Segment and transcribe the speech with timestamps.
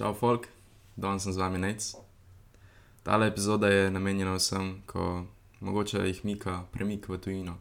[0.00, 0.46] Čau, folk,
[0.96, 1.92] danes sem z vami Nec.
[3.04, 5.26] Tale epizoda je namenjena vsem, ko
[5.60, 7.58] mogoče jih mika premik v tujino.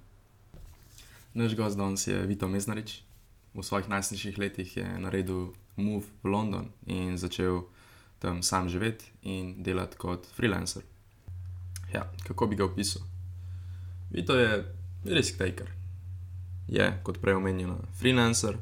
[1.34, 3.02] Naš gost danes je Vito Meznarič.
[3.52, 7.68] V svojih najstniških letih je naredil move v London in začel
[8.24, 10.88] tam sam živeti in delati kot freelancer.
[11.92, 13.04] Ja, kako bi ga opisal?
[14.16, 14.64] Vito je
[15.04, 15.68] risk taker.
[16.72, 18.56] Je, kot prej omenjeno, freelancer,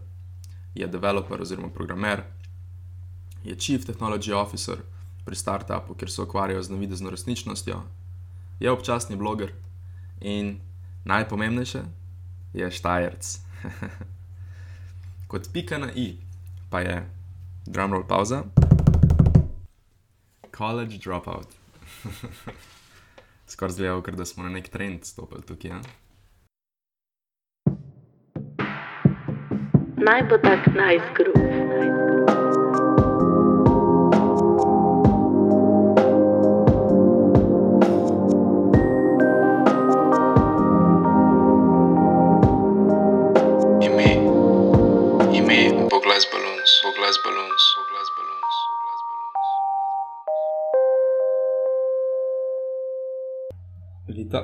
[0.74, 2.26] je developer oziroma programer,
[3.48, 4.76] je chief technology officer
[5.26, 7.82] pri startupu, kjer se ukvarjajo z navidezno resničnostjo,
[8.60, 9.52] je občasni bloger
[10.22, 10.60] in
[11.06, 11.82] najpomembnejše
[12.54, 13.38] je štajerc.
[15.32, 16.18] Kot pika na i,
[16.70, 17.10] pa je
[17.66, 18.44] drumroll pauza,
[20.58, 21.48] college dropout.
[23.48, 25.72] Skoraj zgleda, ker smo na nek trend stopili tukaj.
[25.72, 25.82] Ja?
[29.98, 31.57] Naj bo tak nice
[46.18, 46.72] Boglas Balloons,
[47.24, 49.48] Balloons, Boglas Balloons, Boglas Balloons.
[54.08, 54.40] Rita,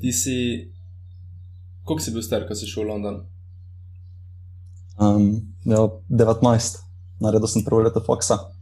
[0.00, 0.36] ti si,
[1.84, 3.16] koliko si bil star, ko si šel v London?
[5.00, 5.80] Um, ja,
[6.12, 6.44] 19,
[7.24, 8.52] naredil sem prvo leto faksa.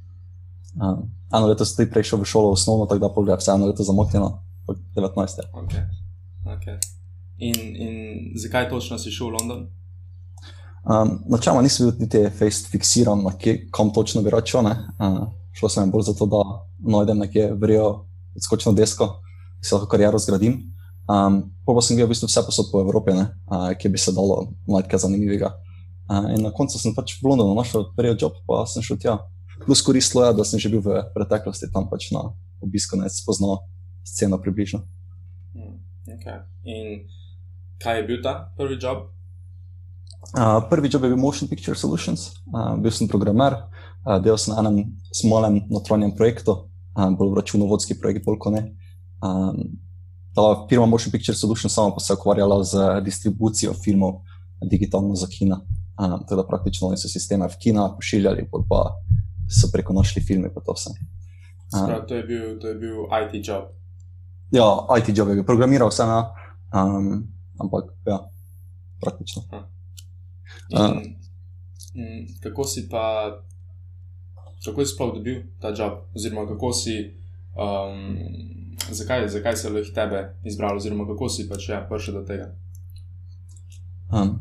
[0.78, 3.66] Um, eno leto sem tudi prej šel v šolo osnovno, tako da je vse eno
[3.66, 4.38] leto zamaknjeno.
[4.62, 5.44] ampak 19 je.
[5.66, 5.82] Okay.
[6.46, 6.78] Okay.
[7.42, 7.94] In, in
[8.38, 9.77] zakaj točno si šel v London?
[10.84, 14.64] Um, načeloma nisem bil niti fejst fiksiran, na kje, kam točno bi račel.
[14.64, 16.42] Uh, šlo sem bolj zato, da
[16.78, 18.06] najdem nekje vrijo
[18.42, 19.06] skočno desko,
[19.58, 20.60] da si lahko kariero zgradim.
[21.08, 24.12] Um, pa pa sem gledal v bistvu vse posod po Evropi, uh, kje bi se
[24.12, 25.54] dalo najti kaj zanimivega.
[26.08, 29.18] Uh, in na koncu sem pač v Londonu našel prvi job, pa sem šel tja.
[29.64, 32.30] Plus koristilo je, da sem že bil v preteklosti tam pač na
[32.62, 33.64] obisku, ne spoznal
[34.04, 34.84] sceno približno.
[35.52, 36.44] Hmm, okay.
[36.64, 37.08] In
[37.82, 39.10] kaj je bil ta prvi job?
[40.28, 43.54] Uh, prvi job je bil Motion Picture Solutions, uh, bil sem programer,
[44.04, 44.90] uh, delal sem na enem
[45.24, 46.52] malem notranjem projektu,
[46.92, 48.62] uh, bolj računovodski projekt, bolj kot ne.
[49.24, 49.78] Um,
[50.36, 54.20] ta firma Motion Picture Solutions sama pa se je ukvarjala z distribucijo filmov
[54.62, 55.60] digitalno za kina.
[55.98, 58.82] Um, teda praktično oni so sisteme v kina pošiljali, pa
[59.48, 60.92] so preko našli filme, pa to vse.
[61.68, 63.64] Sprav, to, je bil, to je bil IT job.
[64.52, 64.68] Ja,
[64.98, 66.30] IT job je bil, programiral sem, ja.
[66.76, 67.26] um,
[67.58, 68.20] ampak ja,
[69.00, 69.42] praktično.
[70.68, 71.16] In,
[71.94, 73.38] mm, kako si pa,
[74.64, 76.96] kako si sploh dobil ta job, oziroma kako si,
[77.56, 78.18] um,
[78.90, 82.52] zakaj, zakaj se je lahko tebe izbral, oziroma kako si pač ja, prišel do tega?
[84.12, 84.38] Um,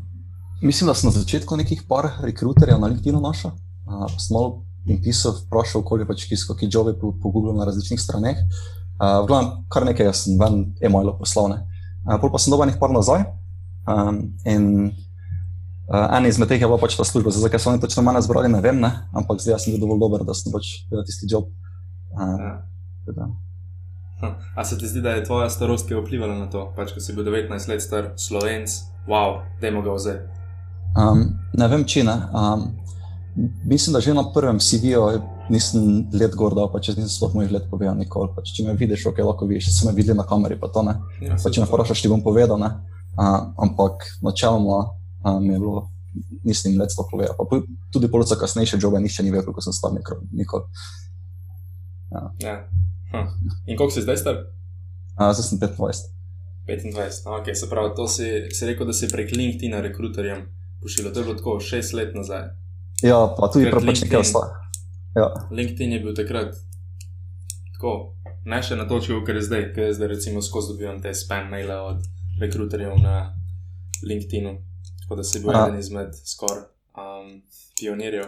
[0.61, 3.51] mislim, da sem na začetku nekih par rekruterjev na LinkedIn našel.
[3.88, 7.99] Uh, sem malo jim pisal, vprašal, koliko pač kisko, ki jobe po, po na različnih
[7.99, 8.38] straneh.
[8.97, 11.63] Uh, v glavnem, kar nekaj sem ven e-mailo poslovne.
[12.03, 13.27] Uh, pol pa sem dobil nekaj par nazaj.
[13.88, 14.91] Um, in
[15.88, 18.22] uh, en izmed teh je bila pač ta služba, zdaj, zakaj so oni točno mene
[18.22, 18.92] zbrali, ne vem, ne?
[19.16, 21.52] ampak zdaj sem bil dovolj dober, da sem pač tisti job.
[22.16, 22.40] Uh,
[23.08, 23.28] ja.
[24.18, 24.34] Hm.
[24.56, 26.72] A se ti zdi, da je tvoja starost kaj vplivala na to?
[26.75, 28.74] Pač, ko si bil 19 let star, slovenc,
[29.06, 30.25] wow, da je mogel vzeti.
[30.98, 32.16] Um, ne vem, če ne.
[32.34, 32.64] Um,
[33.69, 35.22] mislim, da že na prvem CV-ju
[35.54, 38.34] nisem let gor, da pač nisem sploh mojih let povedal nikoli.
[38.36, 40.81] Pač, če me vidiš, ok, lahko vidiš, če so me videli na kameri, pa to
[40.88, 40.98] ne.
[41.22, 42.74] Ja, Pa, če me vprašaš, ti bom povedal, ne.
[43.18, 44.97] Uh, ampak načeloma
[45.39, 45.89] mi je bilo,
[46.43, 47.35] nisem let sploh povedal.
[47.38, 47.61] Pa
[47.93, 50.27] tudi polovica kasnejše jobe, nihče ni vedel, koliko sem star nikoli.
[50.31, 50.63] nikoli.
[52.11, 52.55] Ja.
[53.11, 53.27] Hm.
[53.67, 54.35] In koliko si zdaj star?
[55.17, 56.13] Uh, zdaj sem 25.
[56.67, 57.25] 25.
[57.25, 60.45] No, okay, se pravi, to si, si rekel, da si prek LinkedIn-a rekruterjem
[60.81, 61.13] pošiljal.
[61.13, 62.44] To je bilo tako 6 let nazaj.
[63.03, 64.51] Ja, pa tudi pač nekaj LinkedIn- ostalo.
[65.15, 65.33] Ja.
[65.51, 66.55] LinkedIn je bil takrat
[67.73, 68.13] tako,
[68.45, 71.77] ne še na točki, ker je zdaj, ker zdaj recimo skozi dobivam te spam maile
[71.77, 72.03] od
[72.41, 73.33] rekruterjev na
[74.03, 74.57] LinkedInu.
[75.07, 75.68] Tako da si bil A.
[75.68, 76.66] eden izmed skoraj
[76.97, 77.41] um,
[77.79, 78.28] pionirjev.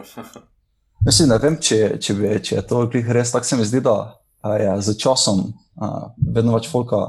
[1.05, 3.33] Mislim, ne vem, če, če, bi, če je to res.
[3.35, 3.95] Tako se mi zdi, da
[4.41, 5.41] a, je z časom
[5.75, 7.01] a, vedno več folka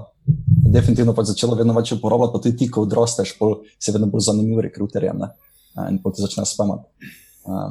[0.75, 4.27] definitivno pač začelo vedno več uporabljati, pa tudi ti, ko odrasteš, pol si vedno bolj
[4.27, 5.31] zanimiv rekruterjem ne?
[5.79, 7.15] A, in potem začneš spamati.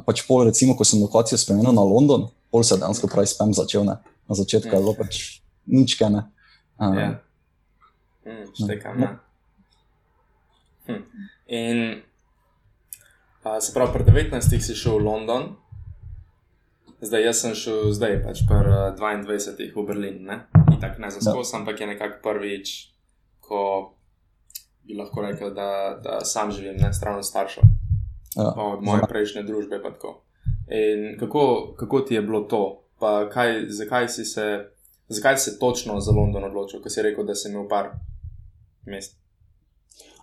[0.08, 3.84] Pač pol, recimo, ko sem lokacijo spremenil na London, pol se dejansko pravi spam začel.
[3.86, 4.00] Ne?
[4.00, 6.24] Na začetku je bilo pač nič kaj ne.
[6.80, 7.10] A, Ja.
[8.20, 9.10] Mm, štekam, ja.
[10.86, 11.02] Hm.
[11.50, 12.02] In
[13.42, 15.48] a, se pravi, pri 19 si šel v London,
[17.02, 20.36] zdaj jaz sem šel zdaj, pač pri a, 22 v Berlin, ne?
[20.70, 22.94] In tako ne za skos, ampak je nekako prvič,
[23.42, 23.94] ko
[24.86, 27.66] bi lahko rekel, da, da sam živim, ne stran staršev.
[28.38, 28.54] Ja.
[28.54, 29.82] Od moje prejšnje družbe.
[29.82, 30.22] pa tako.
[30.70, 34.70] In kako, kako ti je bilo to, pa kaj, zakaj si se,
[35.08, 37.90] zakaj si se točno za London odločil, ker si rekel, da si imel par
[38.86, 39.18] mest?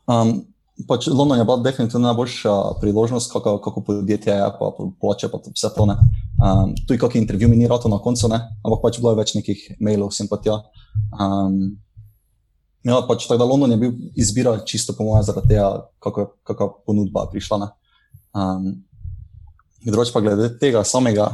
[0.07, 0.47] Um,
[0.85, 4.71] pač London je bila definitivno najboljša priložnost, kako, kako podjetje je, pa
[5.01, 5.83] plače, pa vse to.
[5.83, 8.39] Um, tudi kakšen intervju mi ni rado na koncu, ne?
[8.62, 10.59] ampak pač bilo je več nekih mailov, simpatija.
[11.18, 11.77] Um,
[12.85, 15.71] ja, pač tako da London je bil izbira čisto po mojem, zaradi tega,
[16.03, 17.71] kako, kako ponudba prišla.
[18.38, 18.83] Um,
[19.88, 21.29] Drugič pa glede tega samega,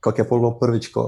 [0.00, 1.04] kako je bilo prvič, ko,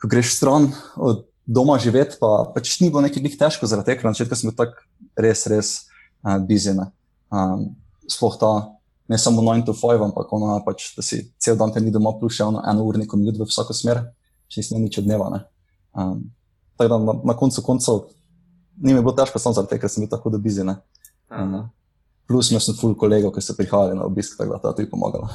[0.00, 4.08] ko greš stran od doma živeti, pa pač ni bilo nekaj težko, zaradi tega, ker
[4.08, 4.80] na začetku sem bil tako
[5.20, 5.74] res, res
[6.24, 6.90] uh, bizene.
[7.30, 7.70] Um,
[8.10, 8.52] sploh ta,
[9.08, 12.14] ne samo 9 to 5, ampak ono, pač, da si cel dan te ni doma,
[12.20, 14.02] plus še eno, eno urnik, ko mi ljudje v vsako smer,
[14.48, 15.30] še nisi nič od dneva.
[15.94, 16.26] Um,
[16.76, 18.06] tako da na, na koncu koncev
[18.76, 20.76] ni mi bilo težko, samo zaradi tega, ker sem bil tako da bizene.
[21.30, 21.68] Um,
[22.28, 25.28] plus, imel sem full kolegov, ki so prihajali na obisk, tako da je tudi pomagalo.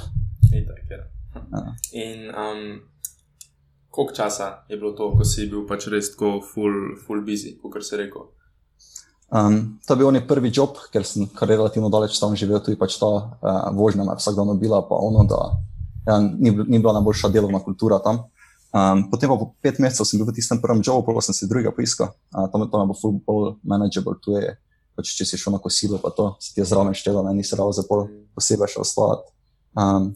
[0.50, 1.64] Ja.
[1.94, 2.82] In um,
[3.90, 7.86] koliko časa je bilo to, ko si bil pač res tako full, full busy, kot
[7.86, 8.28] si rekel?
[9.30, 12.80] Um, to je bil oni prvi job, ker sem kar relativno daleč tam živel, tudi
[12.82, 15.40] pač ta uh, vožnja me vsak dan bila, pa ono, da
[16.08, 18.24] ja, ni, ni bila najboljša delovna kultura tam.
[18.74, 21.50] Um, potem pa po pet mesecev sem bil v tistem prvem jobu, pa sem si
[21.50, 22.14] drugega poiskal.
[22.34, 24.56] Uh, tam je to najbolj full manageable, tu je,
[24.98, 27.54] pač, če si šel na kosilo, pa to se ti je zraven štelo, ne nisi
[27.54, 29.30] rado za pol posebej še ostati.
[29.78, 30.16] Um,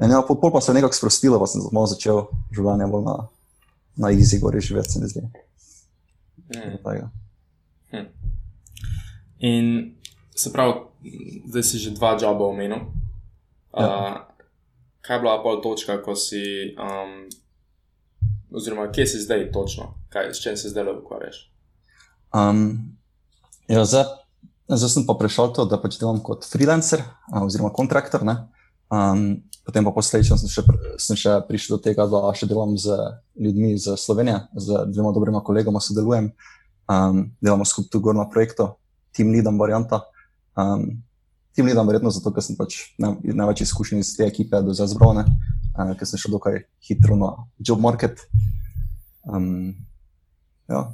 [0.00, 2.24] in ja, pol, pol pa se je nekako sprostilo, pa sem malo začel
[2.56, 3.18] življenje bolj na,
[4.00, 5.28] na easy gori živeti, se mi zdi.
[6.52, 7.23] Mm.
[7.94, 8.06] Hm.
[9.38, 9.94] In
[10.34, 10.72] se pravi,
[11.48, 12.90] zdaj si že dva joba omenil.
[13.74, 13.86] Ja.
[13.86, 14.16] Uh,
[15.02, 17.26] kaj je bila pol točka, ko si, um,
[18.54, 21.50] oziroma kje si zdaj točno, kaj, s čim se zdaj ukvarjaš?
[22.34, 22.94] Um,
[23.68, 24.04] ja, zdaj,
[24.70, 28.24] zdaj sem pa prišel to, da pač delam kot freelancer uh, oziroma kontraktor.
[28.24, 30.50] Um, potem pa posledično sem,
[30.98, 32.96] sem še prišel do tega, da še delam z
[33.36, 36.32] ljudmi iz Slovenije, z dvema dobrima kolegoma sodelujem
[36.88, 38.74] um, delamo skupaj tu gor na projektu,
[39.14, 40.02] Team Leadom varianta.
[40.56, 41.02] Um,
[41.54, 45.24] team Leadom verjetno zato, ker sem pač največ izkušen iz te ekipe do zdaj zbrane,
[45.78, 48.26] uh, ker sem šel dokaj hitro na job market.
[49.24, 49.74] Um,
[50.68, 50.88] ja.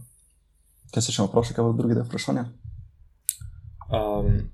[0.93, 2.49] Kaj se še vpraša, kaj bo drugi del vprašanja?
[3.91, 4.51] Um,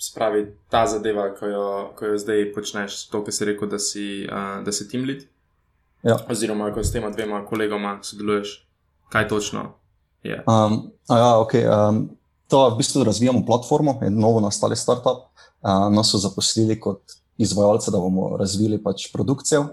[0.00, 1.66] spravi ta zadeva, ko jo,
[1.98, 5.26] ko jo zdaj počneš, to, kar si rekel, da si, uh, da si team lead.
[6.02, 6.16] Ja.
[6.32, 8.60] Oziroma, ko s tema dvema kolegoma sodeluješ,
[9.12, 9.79] kaj točno
[10.24, 10.44] Yeah.
[10.44, 12.10] Um, ja, okay, um,
[12.48, 15.30] to v bistvu razvijamo platformo, je novo nastali startup.
[15.62, 17.00] Uh, nas so zaposlili kot
[17.38, 19.66] izvajalce, da bomo razvili pač produkcijo.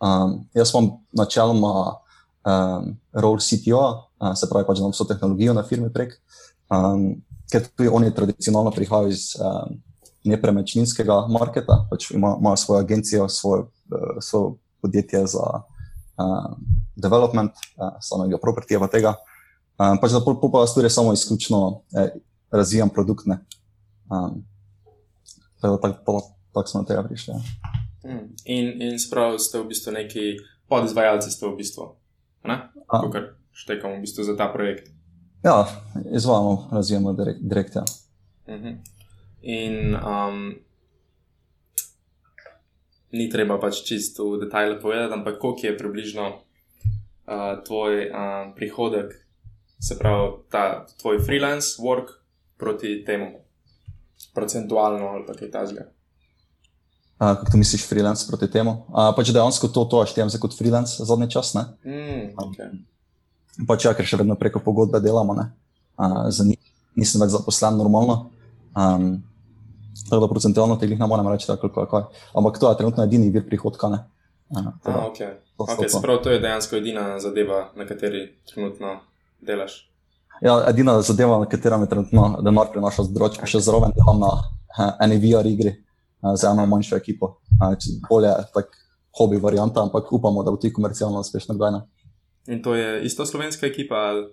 [0.00, 3.82] Um, jaz imam načeloma um, rol CTO,
[4.20, 6.14] uh, se pravi, pač da imam vso tehnologijo na firmi prek,
[6.70, 7.10] um,
[7.50, 9.78] ker tudi oni tradicionalno prihajajo iz um,
[10.28, 16.50] nepremičninskega marketa, pač imajo ima svojo agencijo, svoje, uh, svoje podjetje za uh,
[16.96, 19.14] development, uh, samega propertija tega.
[19.78, 22.10] Um, pač za pol pa stvari samo izključno eh,
[22.50, 23.26] razvijam produkt.
[24.10, 24.44] Um,
[25.60, 26.02] tako tak,
[26.54, 27.34] tak smo na tega prišli.
[27.34, 27.40] Ja.
[28.10, 28.34] Mm.
[28.44, 30.38] In, in sprav ste v bistvu neki
[30.68, 31.94] podizvajalci, ste v bistvu,
[32.88, 34.90] kar štekamo v bistvu za ta projekt.
[35.44, 35.66] Ja,
[36.10, 37.40] izvajamo, razvijamo direkt.
[37.42, 37.84] direkt ja.
[38.46, 38.76] uh -huh.
[39.42, 40.54] In um,
[43.12, 49.27] ni treba pač čisto v detajle povedati, ampak koliko je približno uh, tvoj uh, prihodek
[49.80, 52.18] se pravi, ta tvoj freelance work
[52.56, 53.26] proti temu,
[54.34, 55.86] procentualno ali pa kaj takega.
[57.18, 58.86] Kako ti misliš, freelance proti temu?
[58.94, 61.50] A, pač dejansko to, to štejem za kot freelance zadnji čas.
[61.82, 62.76] Mm, okay.
[63.66, 65.34] Pač ja, ker še vedno preko pogodbe delamo,
[65.98, 66.60] A, za njih
[66.94, 68.30] nisem več zaposlen normalno.
[68.78, 69.16] Um,
[70.06, 72.22] tako da procentualno tega ne morem reči, tako kako je.
[72.38, 73.90] Ampak to je trenutno edini vir prihodka.
[73.90, 74.04] Ne?
[74.54, 75.34] A, A, okay.
[75.58, 76.16] Okay, to, to.
[76.22, 79.00] to je dejansko edina zadeva, na kateri trenutno
[79.40, 79.84] delaš?
[80.42, 84.30] Ja, edina zadeva, na katero mi trenutno denar prinaša z dročka, še zraven delam na
[84.38, 87.38] uh, eni VR igri uh, z eno manjšo ekipo.
[87.58, 87.74] Uh,
[88.08, 88.70] bolje tak
[89.18, 91.88] hobi varianta, ampak upamo, da bo ti komercialno uspešno gledano.
[92.46, 93.94] In to je isto slovenska ekipa?
[93.94, 94.28] Ali?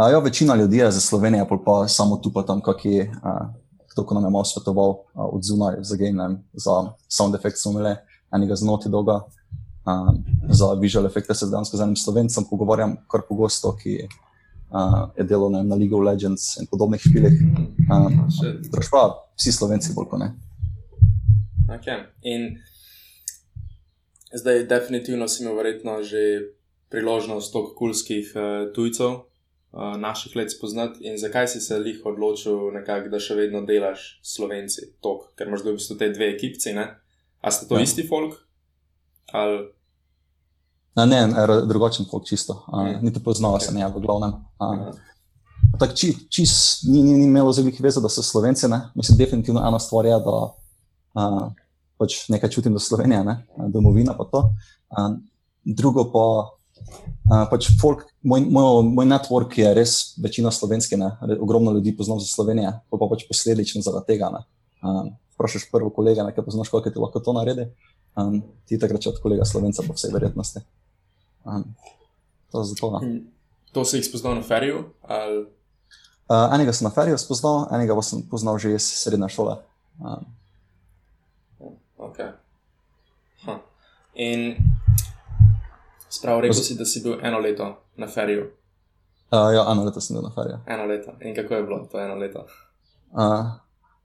[0.00, 3.10] Uh, ja, večina ljudi je za Slovenijo, pa samo tu pa tam, kak je.
[3.22, 3.48] Uh,
[4.00, 6.72] ko nam je malo svetoval uh, od zunaj za game, za
[7.08, 7.96] sound effect, smo imeli
[8.32, 9.20] enega znoti dolga,
[9.86, 15.24] um, za visual efekte se dejansko z enim slovencem pogovarjam kar pogosto, ki uh, je
[15.24, 17.40] delal na League of Legends in podobnih špilih.
[17.90, 18.20] Um,
[18.90, 20.34] pa vsi slovenci bolj kot ne.
[21.70, 22.04] Okay.
[22.22, 22.58] In
[24.34, 26.52] zdaj, definitivno si imel verjetno že
[26.90, 29.26] priložnost toliko kulskih uh, tujcev.
[29.70, 34.18] Uh, naših let spoznati, in zakaj si se jih odločil, nekak, da še vedno delaš
[34.26, 36.88] slovenci, tok, ker imaš v bistvu te dve ekipci, ne?
[37.38, 37.86] A ste to ja.
[37.86, 38.34] isti folk?
[39.32, 39.68] Ali...
[40.94, 41.20] A ne,
[41.66, 42.64] drugačen folk čisto.
[42.66, 42.98] Uh, Mm.
[43.02, 43.62] niti poznala Ok.
[43.62, 44.30] se ne, v glavnem.
[44.30, 44.92] Uh, Aha.
[45.78, 48.68] Tako či, čist ni, ni, ni imelo zelo veliko veze, da so Slovenci.
[48.68, 48.90] Ne?
[48.94, 50.36] Mislim, definitivno ena stvar je, da
[51.14, 51.52] uh,
[51.98, 53.46] pač nekaj čutim do Slovenije, ne?
[53.68, 54.50] domovina pa to.
[54.90, 55.14] Uh,
[55.64, 56.24] drugo pa,
[57.30, 61.12] uh, pač folk, moj, moj, moj network je res večina slovenski, ne?
[61.40, 64.32] Ogromno ljudi poznam za Slovenijo, pa, pa pač posledično zaradi tega.
[64.34, 64.42] Ne?
[64.82, 67.68] Um, vprašaš prvo kolega, nekaj poznaš, kako ti lahko to naredi.
[68.16, 70.60] Um, ti takrat od kolega Slovenca po vsej verjetnosti.
[71.44, 71.74] Um,
[72.50, 72.98] to zato.
[72.98, 73.20] Ne?
[73.72, 74.90] To si jih spoznal na feriju?
[75.02, 75.46] Ali...
[76.30, 79.56] Uh, enega sem na feriju spoznal, enega pa sem poznal že iz srednje šole.
[79.98, 80.26] Um,
[82.00, 82.32] Okay.
[83.44, 83.60] Huh.
[84.14, 84.56] In
[86.08, 88.48] spravo rekel si, da si bil eno leto na feriju.
[89.30, 90.58] uh, ja, eno leto sem bil na feriju.
[90.66, 91.12] Eno leto.
[91.20, 92.46] In kako je bilo to eno leto?
[93.12, 93.60] Uh,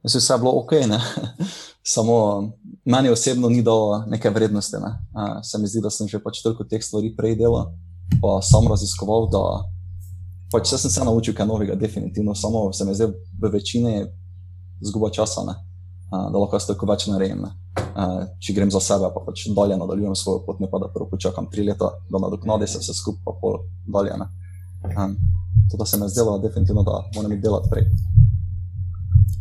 [0.06, 1.00] mislim, vse je bilo ok, ne?
[1.94, 2.42] samo
[2.84, 4.76] meni osebno ni dalo neke vrednosti.
[4.76, 4.90] Ne?
[5.14, 7.72] Uh, se mi zdi, da sem že pač toliko teh stvari prej delal,
[8.22, 9.42] pa sam raziskoval, da
[10.52, 13.10] pač sem se naučil kaj novega, definitivno, samo se mi zdi
[13.42, 14.06] v večini
[14.80, 15.54] zguba časa, ne?
[16.14, 17.42] uh, da lahko toliko več naredim.
[17.42, 17.52] ne.
[17.96, 21.10] Uh, če grem za sebe, pa pač dalje nadaljujem svojo pot, ne pa da prvo
[21.10, 23.58] počakam tri leta, da nadoknadi se vse skupaj, pa pol
[23.90, 24.14] dalje.
[24.22, 24.30] ne.
[24.86, 25.16] Um,
[25.70, 27.90] to, da se mi je zdelo, definitivno, da moram delati prej.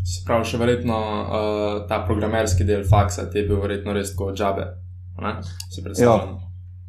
[0.05, 4.35] Se pravi, še verjetno uh, ta programerski del faksa ti je bil verjetno res kot
[4.38, 4.65] džabe.
[5.17, 5.31] Ne?
[5.83, 6.35] Predstavljam.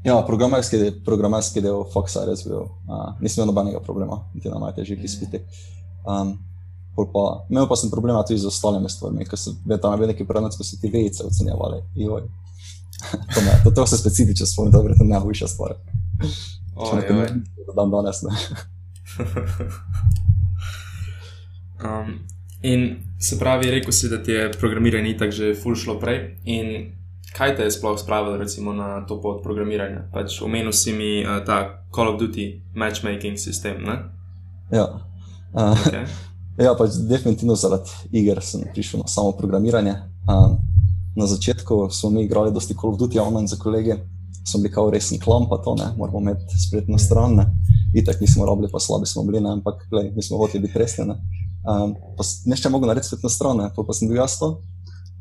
[0.05, 2.67] Ja, programerski, del- programerski del Foxa je res bil.
[2.87, 5.47] Uh, nisem imel nobenega problema, niti na najtežjih izpitih.
[6.05, 6.37] Um,
[6.95, 10.55] pa, imel pa sem problema tudi z ostalimi stvarmi, ker so ve- tam neki predmet,
[10.55, 11.83] ko so ti vejice ocenjevali.
[13.35, 15.75] To, me, to, to se specifično spomnim, to je verjetno najhujša stvar.
[16.77, 17.29] Oj, Če nekaj oj.
[17.35, 18.23] ne dan danes.
[18.25, 18.33] Ne.
[21.77, 22.25] Um,
[22.67, 26.37] in se pravi, rekel si, da ti je programiranje tako že ful šlo prej.
[26.45, 26.93] In
[27.37, 30.07] kaj te je sploh spravilo recimo, na to pot programiranja?
[30.13, 33.85] Pač omenil si mi uh, ta Call of Duty matchmaking sistem.
[33.85, 33.97] ne?
[34.73, 34.87] Ja.
[35.55, 36.07] Uh, Okay.
[36.57, 39.93] Ja, pač definitivno zaradi iger sem prišel na samo programiranje.
[40.25, 40.55] Um,
[41.17, 43.99] na začetku smo mi igrali dosti Call of Duty online za kolege,
[44.41, 47.37] smo bili kao resen klan, pa to ne, moramo imeti spretno stran.
[47.37, 47.47] Ne.
[47.95, 51.05] Itak nismo rabili, pa slabi smo bili, ne, ampak glej, mi smo hoteli biti resni.
[51.05, 51.21] Ne.
[51.67, 54.57] Um, pa nešče mogel narediti spletno stran, pol pa sem bil jaz to.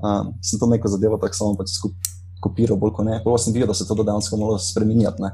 [0.03, 2.11] Um, sem to neko zadevo tako samo pač skup
[2.43, 3.19] kopiral, bolj kot ne.
[3.23, 5.23] Prvo sem videl, da se to dejansko malo spremenjati.
[5.23, 5.33] Ne.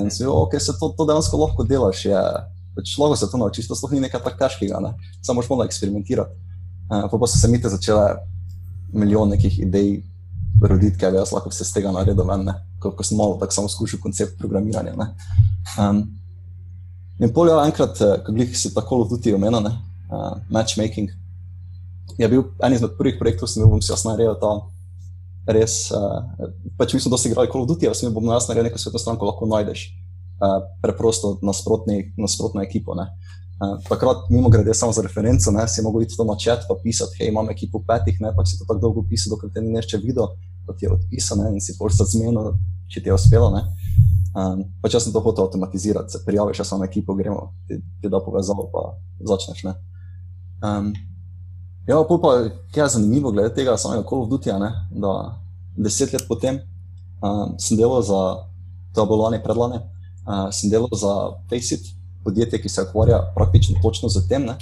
[0.00, 2.06] In sem rekel, ok, se to, to dejansko lahko delaš.
[2.08, 2.22] Je,
[2.76, 4.80] pač lahko se to naučiš, to sploh ni nekaj tako težkega.
[4.84, 4.94] Ne
[5.26, 6.30] samo moraš malo eksperimentirati.
[6.90, 8.16] Uh, pa, pa so se mi te začele
[8.92, 10.02] milijon nekih idej
[10.62, 12.54] roditi, kaj bi jaz lahko vse z tega naredil, ne.
[12.80, 14.94] ko, ko sem malo tako samo skušal koncept programiranja.
[14.96, 15.08] ne.
[15.80, 16.04] Um,
[17.20, 19.02] in pol je enkrat, eh, ko glih si tako
[19.34, 19.72] omenil, ne,
[20.10, 21.10] uh, matchmaking,
[22.18, 24.52] je bil en izmed prvih projektov, sem bil, bom si jaz naredil ta
[25.52, 26.24] res, uh,
[26.78, 29.02] pač mi smo dosti igrali Call of Duty, jaz sem bom jaz naredil neko svetlo
[29.02, 29.88] stran, ko lahko najdeš
[30.40, 32.96] uh, preprosto nasprotni, nasprotno ekipo.
[32.98, 33.08] Ne.
[33.56, 36.76] Uh, takrat, mimo grede, samo za referenco, ne, si mogel iti to na čat pa
[36.82, 39.72] pisati, hej, imam ekipo petih, ne, pa si to tako dolgo pisal, dokler te ni
[39.72, 40.34] nešče videl,
[40.66, 42.52] da ti je odpisano in si pol zmenil,
[42.92, 43.48] če ti je uspelo.
[43.54, 43.64] Ne.
[44.36, 48.12] Um, pač jaz sem to hotel avtomatizirati, se prijaviš, jaz sem ekipo, gremo, ti, ti
[48.12, 48.90] da povezavo, pa
[49.24, 49.64] začneš.
[49.64, 49.72] Ne.
[50.66, 50.92] Um,
[51.86, 52.30] ja, pa,
[52.74, 55.12] kaj je zanimivo glede tega samega Call of Duty, ne, da
[55.76, 56.58] deset let potem
[57.22, 58.22] um, sem delal za,
[58.96, 59.82] lani predlani,
[60.26, 61.12] uh, sem delal za
[61.50, 61.92] Faceit,
[62.24, 64.56] podjetje, ki se ukvarja praktično točno z tem, ne?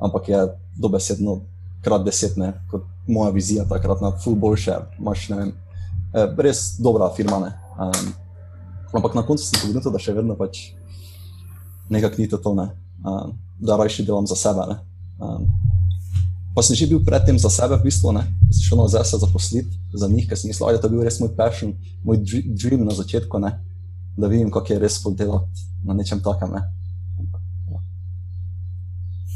[0.00, 0.38] ampak je
[0.76, 1.40] dobesedno
[1.82, 2.52] krat deset, ne?
[2.70, 5.52] kot moja vizija takrat na full boljše, imaš ne vem,
[6.14, 7.38] eh, res dobra firma.
[7.38, 7.52] Ne?
[7.78, 8.12] Um,
[8.92, 10.68] ampak na koncu sem pogledal, da še vedno pač
[11.88, 12.68] nekako ni to, ne?
[13.04, 14.68] um, da rajši delam za sebe.
[14.68, 14.78] Ne?
[15.18, 15.46] Um,
[16.54, 19.70] pa sem že bil predtem za sebe, v bistvu, ne, sem šel nazaj se zaposliti
[19.94, 22.18] za njih, ker sem mislil, da je to bil res moj passion, moj
[22.54, 23.54] dream na začetku, ne,
[24.18, 26.54] da vidim, kako je res podelati na nečem takem.
[26.54, 26.62] Ne.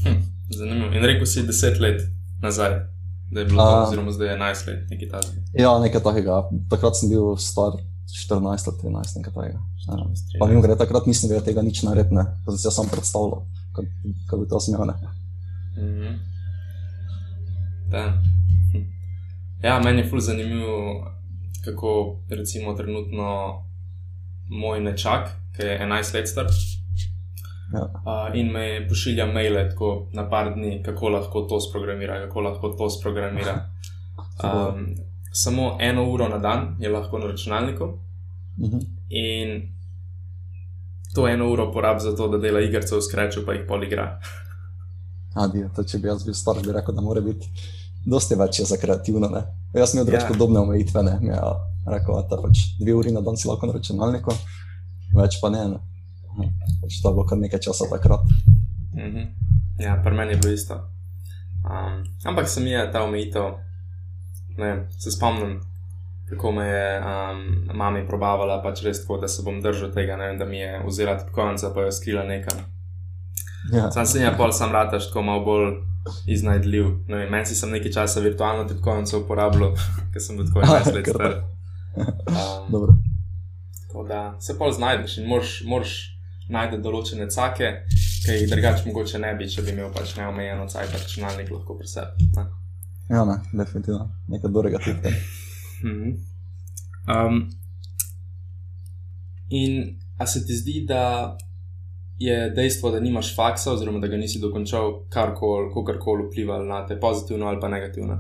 [0.03, 0.19] Hm,
[0.51, 0.91] zanimivo.
[0.91, 2.03] In rekel si 10 let
[2.43, 2.75] nazaj,
[3.31, 3.71] da je bilo, A.
[3.71, 5.41] to, oziroma zdaj je 11 let, nekaj takega.
[5.55, 6.43] Ja, nekaj takega.
[6.71, 7.79] Takrat sem bil star
[8.29, 9.61] 14 ali 13, nekaj takega.
[9.87, 9.95] Ja.
[9.95, 10.39] 13.
[10.43, 13.89] Pa mimo grede, takrat nisem vedel tega nič narediti, to sem si sam predstavljal, kako
[14.27, 14.91] kak bi to smel.
[14.91, 15.22] Ne.
[15.77, 16.15] Mhm.
[17.89, 18.13] Da.
[19.63, 21.07] Ja, meni je ful zanimivo,
[21.65, 21.91] kako
[22.31, 23.55] recimo trenutno
[24.51, 25.27] moj nečak,
[25.57, 26.47] ki je 11 let star.
[27.73, 27.81] Ja.
[27.81, 32.69] Uh, in me pošilja maile tako na par dni, kako lahko to sprogramira, kako lahko
[32.71, 33.55] to sprogramira.
[34.45, 34.95] Um,
[35.33, 37.99] samo eno uro na dan je lahko na računalniku,
[38.59, 38.79] Mhm.
[39.09, 39.69] in
[41.15, 44.19] to eno uro porabi za to, da dela igrice v skreču, pa jih pol igra.
[45.35, 47.49] Adijo, to če bi jaz bil star, bi rekel, da mora biti
[48.07, 49.29] dosti več je za kreativno.
[49.29, 49.43] Ne.
[49.75, 50.33] Jaz sem imel drugače Ja.
[50.33, 51.41] podobne omejitve, ne, mi je
[51.87, 54.35] rekel, da pač dve uri na dan si lahko na računalniku,
[55.17, 55.65] več pa ne.
[55.69, 55.79] ne.
[56.33, 56.49] Aha,
[56.83, 58.21] Pač to je bilo kar nekaj časa takrat.
[58.95, 59.29] Mhm.
[59.81, 60.75] Ja, pri meni je bilo isto.
[61.65, 63.55] Um, ampak se mi je ta omejitev,
[64.59, 65.61] ne vem, se spomnim,
[66.29, 67.43] kako me je um,
[67.79, 70.83] mami probavala, pač res tako, da se bom držal tega, ne vem, da mi je
[70.87, 72.59] vzela tipkovnico, pa jo skrila nekam.
[73.71, 75.75] Ja, Sam se je pol sam rataš tako malo bolj
[76.27, 76.87] iznajdljiv.
[77.09, 79.77] Ne vem, Meni si sem nekaj časa virtualno tipkovnico uporabljal,
[80.13, 81.35] ker sem bil tako 11 let Kar star.
[81.97, 82.99] Um.
[83.87, 85.93] Tako da se pol znajdeš in moraš, moraš
[86.49, 87.71] najti določene cake,
[88.25, 91.89] ki jih drugače mogoče ne bi, če bi imel pač neomejeno cajt računalnik lahko pri
[91.89, 92.31] sebi.
[92.37, 92.47] ne.
[93.11, 94.09] Ja, ne, definitivno.
[94.29, 95.15] Nekaj dobrega tudi.
[95.85, 96.13] Mhm.
[97.13, 97.51] Um,
[99.51, 101.37] in a se ti zdi, da
[102.25, 107.01] je dejstvo, da nimaš faksa, oziroma da ga nisi dokončal, karkoli, kakorkoli vplivalo na te,
[107.01, 108.19] pozitivno ali pa negativno?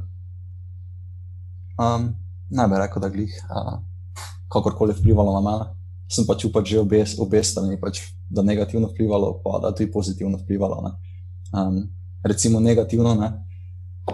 [1.78, 2.12] Um,
[2.50, 3.78] ne bi rekel, da glih uh,
[4.52, 5.70] kakorkoli vplivalo na mene.
[6.12, 10.38] Sem pač upal že obe, obe strani, pač, da negativno vplivalo, pa da tudi pozitivno
[10.42, 10.82] vplivalo.
[10.84, 10.92] Ne.
[11.52, 11.80] Um,
[12.24, 13.30] recimo negativno, ne,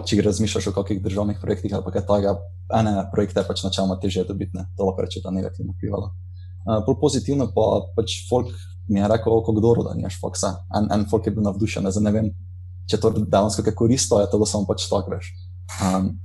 [0.05, 2.37] če razmišljaš o kakšnih državnih projektih ali kaj takega,
[2.79, 6.13] ene projekte je pač načeloma težje dobiti, to lahko reče, da negativno vplivalo.
[6.69, 8.53] Uh, pozitivno pa pač folk
[8.89, 10.53] mi je rekel, kako kdo da nimaš faksa.
[10.75, 12.29] En, en folk je bil navdušen, zdaj ne vem,
[12.89, 15.33] če to dejansko kaj koristo, je to, da samo pač tako veš.
[15.85, 16.15] Um,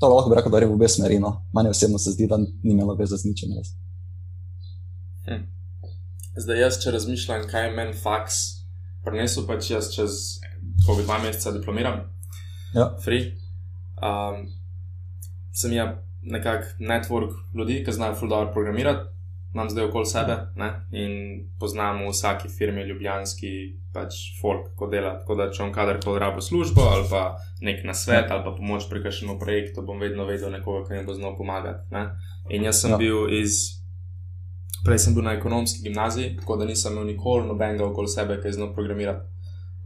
[0.00, 1.18] To lahko bi rekel, da je v obe smeri.
[1.20, 1.44] No.
[1.52, 3.50] Meni osebno se zdi, da ni imelo veze z ničem.
[3.56, 3.74] Res.
[5.28, 5.42] Hm.
[6.40, 8.38] Zdaj, jaz, če razmišljam, kaj je meni faks,
[9.04, 10.16] prenesel pač jaz čez
[10.86, 12.00] COVID dva meseca diplomiram,
[12.74, 12.94] Ja.
[13.04, 13.34] free.
[14.00, 14.46] Um,
[15.52, 19.08] sem jaz nekako network ljudi, ki znajo ful dobro programirati,
[19.54, 20.70] imam zdaj okoli sebe ne?
[20.92, 21.12] in
[21.58, 25.16] poznam v vsaki firmi ljubljanski pač folk, ko dela.
[25.18, 27.24] Tako da, če bom kadarkoli rabo službo ali pa
[27.60, 31.16] nek nasvet ali pa pomoč pri kakšnem projektu, bom vedno vedel nekoga, ki mi bo
[31.18, 31.82] znal pomagati.
[31.90, 32.06] Ne?
[32.50, 32.98] In jaz sem Ja.
[32.98, 33.80] bil iz.
[34.84, 38.48] Prej sem bil na ekonomski gimnaziji, tako da nisem imel nikoli nobenega okoli sebe, ki
[38.48, 39.26] je znal programirati.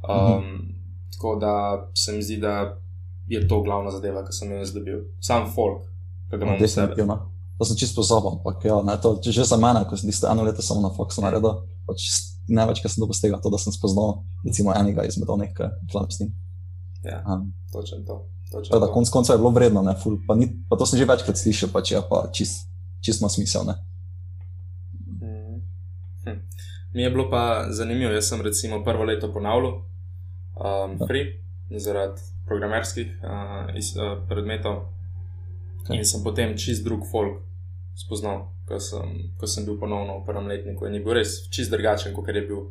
[0.08, 0.56] Um, mhm.
[1.16, 1.54] Tako da
[1.94, 2.76] se mi zdi, da
[3.28, 5.00] je to glavna zadeva, ki sem jo jaz dobil.
[5.20, 5.88] Sam folk,
[6.30, 6.86] ki ga imam v sebi.
[6.86, 7.33] Definitivno.
[7.58, 10.42] To sem čisto pozabil, ampak ja, ne, to, že za mene, ko sem tisto eno
[10.42, 13.72] leto samo na Foxu naredil, pač največ, kar sem dobil z tega, to, da sem
[13.72, 16.32] spoznal recimo enega izmed onih, ki delam s njim.
[17.04, 18.26] Ja, Um, točno to.
[18.50, 20.98] Točno tako da konc koncev je bilo vredno, ne, ful, pa, ni, pa to sem
[20.98, 22.66] že večkrat slišal, pač je pa čist,
[23.00, 23.64] čist ima smisel.
[23.66, 23.74] Ne.
[25.06, 25.60] Mhm.
[26.24, 26.38] Hm.
[26.94, 31.06] Mi je bilo pa zanimivo, jaz sem recimo prvo leto ponavljal, um, Ja.
[31.06, 31.38] free,
[31.70, 34.90] zaradi programerskih uh, iz, uh, predmetov.
[35.88, 35.98] Ja.
[35.98, 37.42] In sem potem čist drug folk
[37.94, 40.88] spoznal, ko sem, ko sem bil ponovno v prvem letniku.
[40.88, 42.70] In je bil res čist drugačen, kot je bil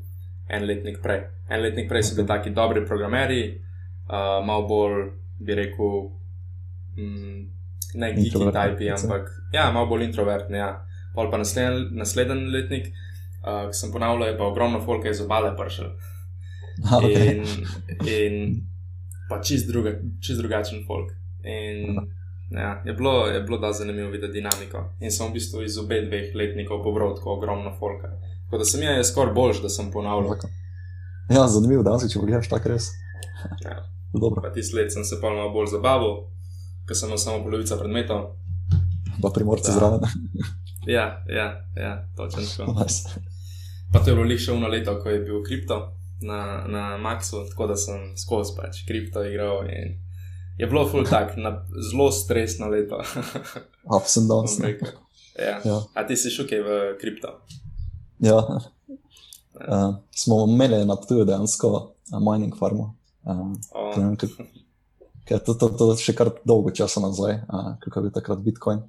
[0.49, 1.21] en letnik prej.
[1.49, 3.45] En letnik prej so bili taki dobri programerji,
[4.09, 5.05] uh, malo bolj,
[5.39, 6.09] bi rekel,
[6.97, 7.39] mm,
[8.01, 8.97] ne geeky typi, predvsem.
[8.97, 10.57] ampak ja, malo bolj introvertni.
[10.57, 10.73] Ja.
[11.13, 12.89] Pol pa naslednji, naslednji letnik,
[13.45, 15.93] uh, ki sem ponavljal, je pa ogromno folka iz obale prišel.
[16.73, 17.35] Ha, okay.
[17.37, 17.43] In,
[18.09, 18.37] in
[19.29, 19.91] pa čist, druga,
[20.25, 21.11] čist drugačen folk.
[21.45, 21.99] In
[22.53, 24.83] ja, je bilo, je bilo da zanimivo videti dinamiko.
[24.99, 28.13] In sem v bistvu iz obeh dveh letnikov pobral tako ogromno folka.
[28.45, 30.35] Tako da sem jaz skoraj boljš, da sem ponavljal.
[31.29, 32.91] Ja, zanimivo, da če pogledaš tako res.
[33.63, 33.81] Ja.
[34.21, 36.27] Dobro, Pa tisti let sem se pa malo bolj zabaval,
[36.85, 38.35] ker sem imel samo polovico predmetov.
[39.21, 40.05] pa primorci zraven.
[40.87, 42.75] Ja, ja, ja točno tako.
[42.83, 43.09] Nice.
[43.93, 47.67] Pa to je bilo še eno leto, ko je bil kripto na, na Maxu, tako
[47.67, 49.65] da sem skozi pač kripto igral.
[49.69, 49.97] In
[50.57, 53.01] je bilo full tak, na, zelo stresno leto.
[53.97, 54.57] Ups and downs.
[54.57, 54.71] bom ne.
[54.73, 54.89] rekel.
[55.39, 55.61] ja.
[55.65, 55.77] Ja.
[55.93, 56.69] A ti si šukaj v
[57.01, 57.39] kripto?
[58.19, 58.37] Ja.
[59.53, 62.95] Uh, smo imeli na tuju dejansko uh, mining farmo.
[63.23, 64.45] Uh, O, ne vem, kako-
[65.23, 68.81] Ker to, to, to še kar dolgo časa nazaj, uh, kako je bil takrat Bitcoin.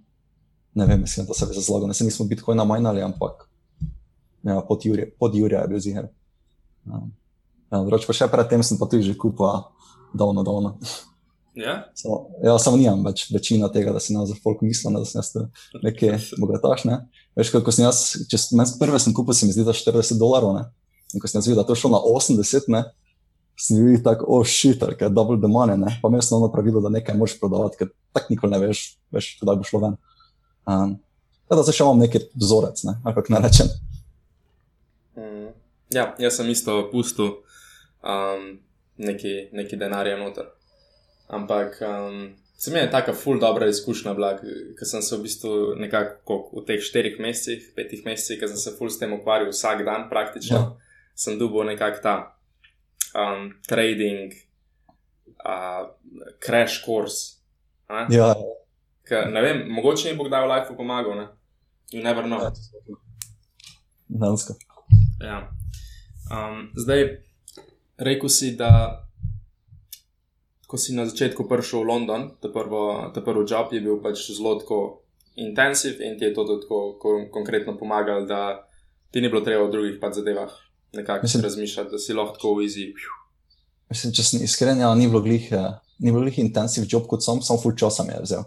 [0.74, 1.86] Ne vem, mislim, da se je zlagal.
[1.86, 3.46] Ne, nismo Bitcoina majnali, ampak
[4.42, 6.08] ja, pod, Jurje, pod Jurja je bil ziger.
[6.90, 7.12] Um,
[7.70, 9.46] ja, drugače pa še predtem sem pa tudi že kupil,
[10.10, 10.74] davno, davno.
[11.54, 11.74] Ja?
[11.94, 15.20] Samo, ja, samo nimam več večina tega, da si na za folk mislim, da sem
[15.20, 15.32] jaz
[15.82, 16.12] neki
[16.42, 16.84] bogataš.
[16.88, 17.04] Ne?
[17.38, 20.20] Veš, kako sem jaz, če sem jaz prve sem kupil, se mi zdi, da 40
[20.20, 20.54] dolarjev.
[20.58, 20.66] ne.
[21.14, 22.82] In ko sem jaz videl, da je to šlo na 80, ne,
[23.60, 25.92] sem bil tak, oh, shit, ker je double the money, ne.
[26.02, 28.82] pa imel sem ono pravilo, da nekaj moraš prodavati, ker tako nikoli ne veš,
[29.14, 29.96] veš, kdaj bo šlo ven.
[30.66, 30.96] Um,
[31.46, 33.70] tako da zdaj še imam neki vzorec, ne, ali kako ne rečem.
[35.14, 35.48] Mm.
[35.94, 37.30] ja, jaz sem isto pustil
[38.02, 38.48] um,
[38.98, 40.50] neki, neki denarja noter.
[41.28, 44.34] Ampak um, se mi je taka full dobra izkušnja bila,
[44.78, 48.74] ker sem se v bistvu nekako v teh štirih mesecih, petih mesecih, ker sem se
[48.78, 50.62] full s tem ukvarjal vsak dan praktično, Ja.
[50.62, 50.76] ja.
[51.14, 52.14] sem dobil nekako ta
[53.14, 54.32] um, trading,
[55.44, 55.88] uh,
[56.46, 57.40] crash course.
[57.88, 58.06] ne?
[58.16, 58.34] Ja,
[59.04, 61.26] Ker, ne vem, mogoče jim bo kdaj v lifeu pomagal, ne?
[61.92, 62.40] You never know.
[64.08, 64.54] Dansko.
[65.20, 65.52] Ja.
[66.32, 67.20] Um, zdaj,
[67.98, 69.03] rekel si, da
[70.74, 74.26] ko si na začetku prišel v London, ta, prvo, ta prvi job je bil pač
[74.34, 75.06] zelo tako
[75.38, 78.66] intensiv in ti je to tako ko, konkretno pomagalo, da
[79.14, 80.50] ti ni bilo treba v drugih pač zadevah
[80.98, 82.90] nekako razmišljati, da si lahko tako easy.
[83.86, 87.22] Mislim, če sem iskren, ja, ni bilo glih, eh, ni bilo glih intensiv job kot
[87.22, 88.42] sem, samo full časa mi je vzel.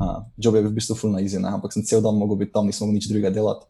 [0.00, 1.48] Uh, job je bil v bistvu full na easy, ne?
[1.48, 3.64] ampak sem cel dan mogel biti tam, nisem mogel nič drugega delati.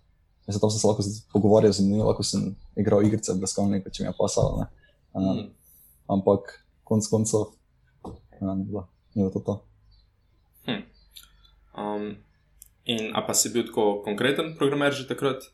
[0.46, 1.02] In Zato sem se lahko
[1.34, 4.62] pogovarjal z njimi, lahko sem igral igrice brezkovnika, če mi je pasalo.
[4.62, 4.66] ne.
[5.14, 5.46] Um, Mm.
[6.06, 7.50] ampak konc koncev,
[8.40, 9.40] ja, ni bilo, ni bilo to.
[9.40, 9.54] to.
[11.76, 12.16] Um,
[12.84, 15.44] in a pa si bil tako konkreten programer že takrat?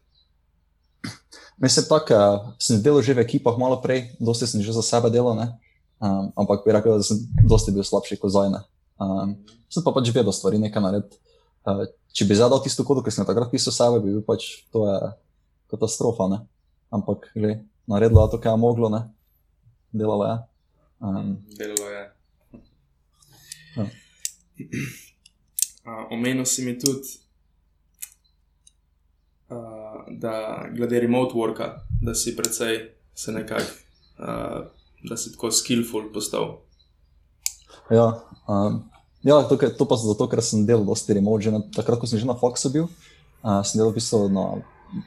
[1.60, 5.10] Mislim, tako, uh, sem delal že v ekipah malo prej, dosti sem že za sebe
[5.10, 5.46] delal, ne?
[6.00, 8.50] um, ampak bi rekel, da sem dosti bil slabši kot zdaj.
[8.52, 8.60] ne.
[8.96, 9.36] Um,
[9.68, 11.16] sem pa pač vedel stvari nekaj narediti.
[11.66, 11.84] Uh,
[12.16, 14.96] če bi zadal tisto kodo, ki sem takrat pisal sebe, bi bil pač to je
[15.72, 16.28] katastrofa.
[16.32, 16.38] Ne?
[16.94, 19.04] Ampak, gled, naredila je to, kar je moglo, ne?
[19.92, 20.36] delala je.
[21.00, 22.15] Um, Delalo je.
[25.86, 27.06] Uh, omenil si mi tudi,
[29.48, 33.70] uh, da glede remote worka, da si precej se nekako,
[34.18, 34.66] uh,
[35.08, 36.58] da si tako skillful postal.
[37.90, 38.82] ja, um,
[39.22, 42.18] ja ke- to pa zato, ker sem delal dosti remote, že na, takrat, ko sem
[42.18, 42.90] že na Foxu bil,
[43.46, 44.58] uh, sem delal v bistvu na,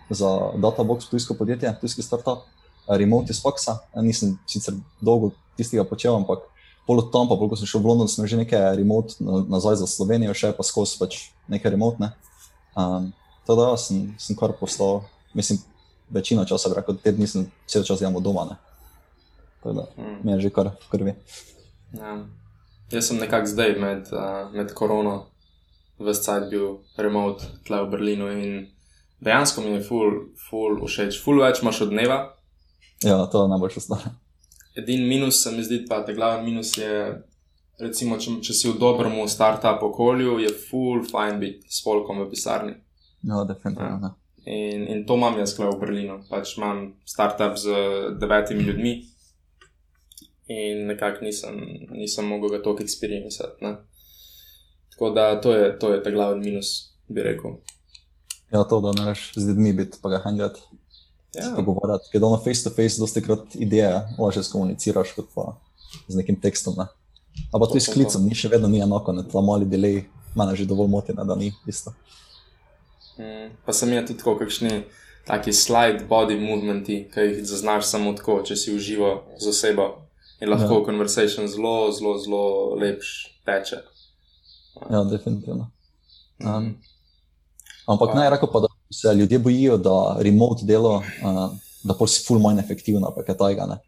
[0.07, 2.47] za Databox, tujsko podjetje, tujski startup,
[2.87, 3.83] remote iz Foxa.
[3.99, 6.47] Nisem sicer dolgo tistega počel, ampak
[6.89, 9.43] pol od tam, pa pol, ko sem šel v London, sem že nekaj remote na,
[9.45, 12.01] nazaj za Slovenijo, še pa skozi pač nekaj remote.
[12.01, 12.09] Ne.
[12.73, 13.11] Um,
[13.45, 15.03] tako da ja, sem, sem kar postal,
[15.37, 15.61] mislim,
[16.09, 18.47] večino časa, rekel, te dni sem cel čas delal doma.
[18.49, 18.57] Ne.
[19.61, 20.17] Tako da Mm.
[20.23, 21.13] mi je že kar v krvi.
[21.93, 22.25] Ja.
[22.89, 25.27] Jaz sem nekako zdaj med, uh, med korono,
[25.99, 28.67] vse cajt bil remote tle v Berlinu in
[29.21, 32.33] dejansko mi je full, full všeč, full več imaš od dneva.
[33.03, 34.09] Ja, to je najboljša stvar.
[34.75, 36.91] Edini minus se mi zdi, pa te glavni minus je,
[37.79, 42.29] recimo, če, če si v dobrem start-up okolju, je full fine biti s folkom v
[42.29, 42.73] pisarni.
[43.23, 43.99] Ja, definitivno.
[43.99, 44.15] ne.
[44.45, 46.19] In, in to imam jaz tukaj v Berlinu.
[46.29, 47.73] Pač imam startup z
[48.21, 48.93] devetimi ljudmi
[50.49, 51.59] in nekako nisem,
[51.91, 53.65] nisem mogel ga toliko experiencati.
[53.65, 53.75] ne.
[54.91, 57.59] Tako da to je, to je ta glavni minus, bi rekel.
[58.51, 60.61] Ja, to, da ne veš z ljudmi biti, pa ga hangati,
[61.35, 61.43] ja.
[61.43, 62.09] Ja, pogovarjati.
[62.11, 65.55] Ker doma face to face, dosti krat ideje lažje skomuniciraš kot pa
[66.07, 66.73] z nekim tekstom.
[66.77, 66.87] Ne?
[67.53, 69.23] Ampak tudi s klicem ni še vedno ni enako, ne?
[69.23, 70.03] ta mali delay,
[70.35, 71.93] mene že dovolj moti, da ni isto.
[73.17, 74.83] mm, pa sem jaz tudi tako, kakšni
[75.27, 80.05] taki slide body movementi, ki jih zaznaš samo tako, če si uživo z osebo.
[80.41, 80.85] In lahko Ja.
[80.85, 82.43] conversation zelo, zelo, zelo
[82.79, 83.09] lepš
[83.45, 83.81] teče.
[84.89, 85.67] Ja, definitivno.
[86.41, 86.49] Mhm.
[86.49, 86.75] Um,
[87.87, 91.51] ampak Pa- naj rekel pa, da se ljudje bojijo, da remote delo, uh,
[91.83, 93.55] da pa si ful manj efektivno, pa kaj.
[93.69, 93.79] Ne?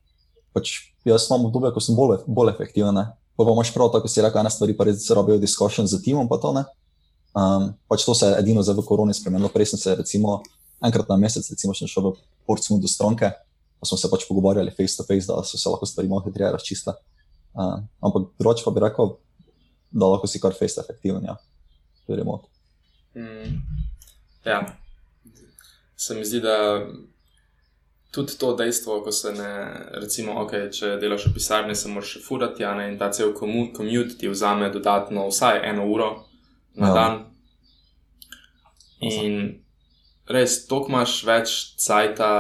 [0.53, 0.73] Pač
[1.05, 3.01] jaz imam obdobje, ko sem bolj, bolj efektiven.
[3.35, 6.29] Pa pa imaš prav, tako si rekel, ena stvar pa res rabijo diskussion z timom,
[6.29, 6.65] pa to ne.
[7.31, 9.49] Um, pač to se je edino zdaj v koroni spremenilo.
[9.49, 10.41] Prej sem se recimo
[10.83, 12.13] enkrat na mesec, recimo, šel v
[12.45, 13.31] Portsmouth do stranke,
[13.79, 16.51] pa smo se pač pogovarjali face to face, da so se lahko stvari malo hitreje
[16.51, 16.97] razčistile.
[17.53, 19.15] Uh, ampak drugače pa bi rekel,
[19.91, 21.37] da lahko si kar face efektiven, ja,
[22.05, 22.47] to je remote.
[23.15, 23.61] Mm.
[24.45, 24.63] Ja,
[26.01, 26.87] se mi zdi, da
[28.11, 29.51] tudi to dejstvo, ko se ne,
[30.01, 34.29] recimo, okay, če delaš v pisarni, se moraš furati, ne, in ta cel commute ti
[34.29, 36.09] vzame dodatno vsaj eno uro
[36.75, 36.89] na Ja.
[36.89, 36.93] ja.
[36.93, 37.19] dan.
[39.01, 39.37] In
[40.29, 42.31] res, toliko imaš več cajta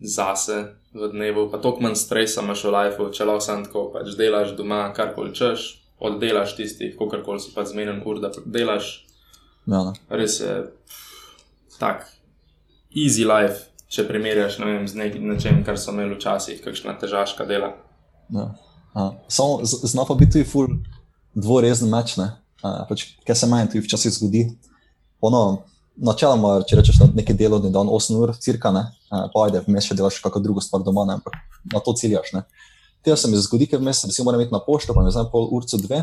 [0.00, 0.58] zase
[0.92, 4.52] v dnevu, pa toliko manj stresa imaš v lifeu, če lahko samo tako pač delaš
[4.58, 5.64] doma, karkoli češ,
[6.04, 8.92] oddelaš tistih, kogarkoli si pač zmeden ur, da delaš.
[9.64, 9.96] Ja, ne.
[10.12, 10.54] Res je
[11.80, 12.04] tak,
[12.96, 17.46] easy life, če primerjaš ne vem, z nekim nečem, kar so imeli včasih, kakšna težaška
[17.48, 17.74] dela.
[18.32, 18.50] Ja.
[18.96, 20.78] A, samo zna pa biti tudi ful
[21.36, 22.32] dvorezen meč, ne.
[22.64, 24.46] A, Pač, kaj se meni tudi včasih zgodi.
[25.26, 25.42] Ono,
[25.96, 29.88] načeloma, če rečeš na neki delovni dan 8 ur, cirka, ne, a, pa ajde, vmes
[29.88, 31.36] še delaš kakšno drugo stvar doma, ne, ampak
[31.72, 32.32] na to ciljaš.
[32.36, 32.46] Ne.
[33.04, 35.48] Tega se mi zgodi, ker vmes recimo moram iti na pošto, pa me znam pol
[35.54, 36.02] urco dve.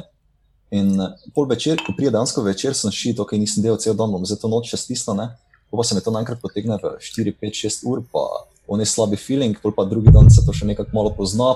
[0.74, 4.14] In eh, pol večer, ko pride dejansko večer, sem šit, ok, nisem delal cel dan,
[4.14, 5.28] bom za to noč še stisnil, ne.
[5.74, 8.22] Pa se mi to naenkrat potegne v 4, 5, 6 ur, pa
[8.70, 11.50] on je slabi feeling, pa drugi dan se to še nekako malo pozna,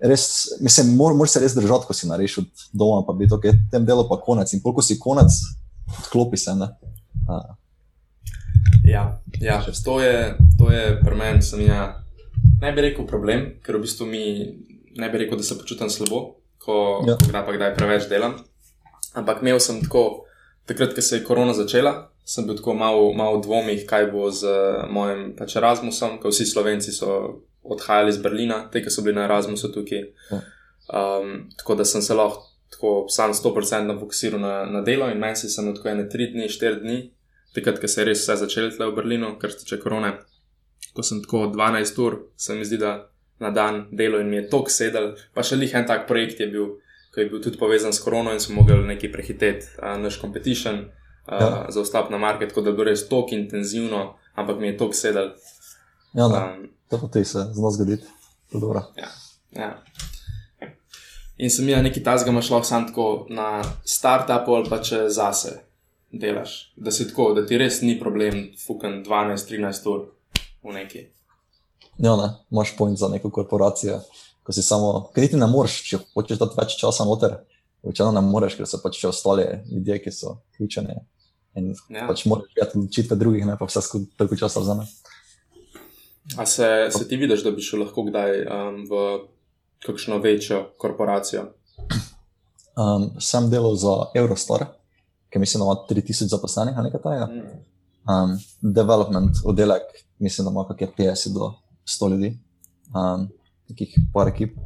[0.00, 0.24] res,
[0.62, 3.58] mislim, mor, moraš se res držati, ko si nareš od doma, pa bi to, ker
[3.72, 4.52] tem delo pa konec.
[4.54, 5.34] In koliko si konec,
[5.98, 6.54] odklopi se.
[6.54, 6.70] Ne?
[7.28, 7.42] A,
[8.84, 12.00] Ja, ja to je, to je pri meni, sem ja,
[12.60, 14.24] ne bi rekel problem, ker v bistvu mi
[14.98, 17.18] ne bi rekel, da se počutim slabo, ko, ja.
[17.20, 18.38] ko kdaj pa kdaj preveč delam.
[19.16, 20.27] Ampak imel sem tako
[20.68, 24.28] takrat, ko se je korona začela, sem bil tako malo, malo v dvomih, kaj bo
[24.30, 24.52] z
[24.92, 29.26] mojim pač Erasmusom, ker vsi Slovenci so odhajali iz Berlina, te, ki so bili na
[29.28, 30.06] Erasmusu tukaj.
[30.88, 35.36] Um, tako da sem se lahko tako sam 100% fokusiral na, na delo in meni
[35.36, 36.98] se sem tako ene 3 dni, 4 dni,
[37.54, 40.12] takrat, ko se je res vse začelo tle v Berlinu, kar se tiče korone.
[40.94, 43.08] Ko sem tako 12 ur, se mi zdi, da
[43.40, 46.48] na dan delo in mi je tok sedel, pa še lih en tak projekt je
[46.52, 46.76] bil,
[47.14, 50.78] ki je bil tudi povezan s korono in smo mogli nekaj prehiteti, uh, naš competition,
[50.78, 51.66] uh, ja.
[51.68, 54.94] za vstop na market, tako da je bilo res tok intenzivno, ampak mi je tok
[54.94, 55.32] sedel.
[56.12, 57.98] Ja, um, to pa ti se zelo zgodi.
[58.96, 59.08] Ja,
[59.50, 59.72] ja.
[61.38, 65.52] In sem jaz nekaj tazga, imaš lahko samo tako na startupu ali pa če zase
[66.12, 66.72] delaš.
[66.76, 70.00] Da si tako, da ti res ni problem, fucking 12-13 ur
[70.64, 71.04] v neki.
[71.98, 74.00] Ja, ne, imaš point za neko korporacijo,
[74.48, 77.34] ko si samo, ker ti ne moreš, če hočeš dati več časa noter,
[77.84, 80.96] večino ne moreš, ker so pač še ostali ljudje, ki so vključeni.
[81.60, 82.06] In ja.
[82.08, 84.88] pač moraš gledati odločitve drugih, ne pa vse skupaj toliko časa vzame.
[86.40, 89.04] A se, se ti vidiš, da bi šel lahko kdaj um, v
[89.84, 91.44] kakšno večjo korporacijo?
[92.72, 94.64] Um, sem delal za Eurostar,
[95.28, 97.28] ki mislim, da ima 3000 zaposlenih ali nekaj takega.
[97.28, 97.64] Mm.
[98.08, 99.92] Um, development oddelek,
[100.24, 101.52] mislim, da ima kakšne 50 do
[101.84, 102.38] 100 ljudi,
[102.96, 103.28] um,
[103.70, 104.56] nekih par ekip.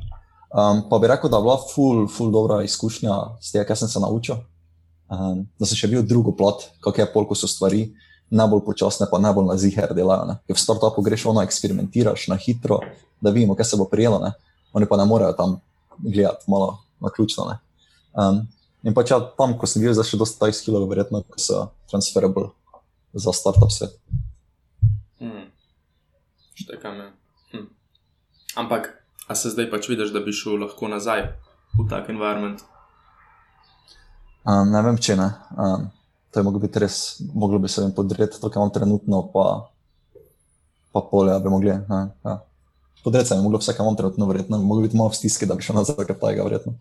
[0.52, 3.88] Um, pa bi rekel, da je bila full, full dobra izkušnja s tem, kar sem
[3.88, 4.42] se naučil.
[5.12, 7.86] Um, da sem še bil drugo plat, kako je polk so stvari,
[8.32, 10.36] najbolj počasne, pa najbolj na ziger delajo.
[10.48, 12.80] Ker v startupu greš ono, eksperimentiraš na hitro,
[13.20, 14.20] da vidimo, kaj se bo prijelo.
[14.24, 14.32] Ne?
[14.72, 15.58] Oni pa ne morejo tam
[15.98, 17.48] gledati, malo na ključno.
[18.12, 18.44] Um,
[18.84, 21.40] in pa če ja, tam, ko sem bil, zdaj še dosta tajskih kilov, verjetno, ko
[21.40, 22.50] so transferable
[23.12, 23.96] za startup svet.
[25.20, 25.48] Hmm.
[26.56, 27.10] Štekam, ja.
[28.56, 28.90] Ampak,
[29.28, 31.24] a se zdaj pač vidiš, da bi šel lahko nazaj
[31.78, 32.64] v tak environment?
[34.44, 35.28] Um, ne vem, če ne.
[35.56, 35.88] Um,
[36.32, 39.46] to je moglo biti res, moglo bi se jim podreti, to, kar imam trenutno, pa,
[40.92, 41.72] pa polje, da bi mogli.
[41.88, 42.38] Ne, ja.
[43.04, 45.56] Podreti se jim moglo vse, kar imam trenutno, verjetno, moglo biti malo v stiski, da
[45.56, 46.74] bi šel nazaj, kar pa je ga verjetno.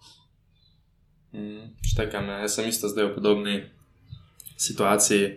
[1.32, 2.42] Mm, štekam, ja.
[2.44, 3.58] jaz sem isto zdaj v podobni
[4.60, 5.34] situaciji.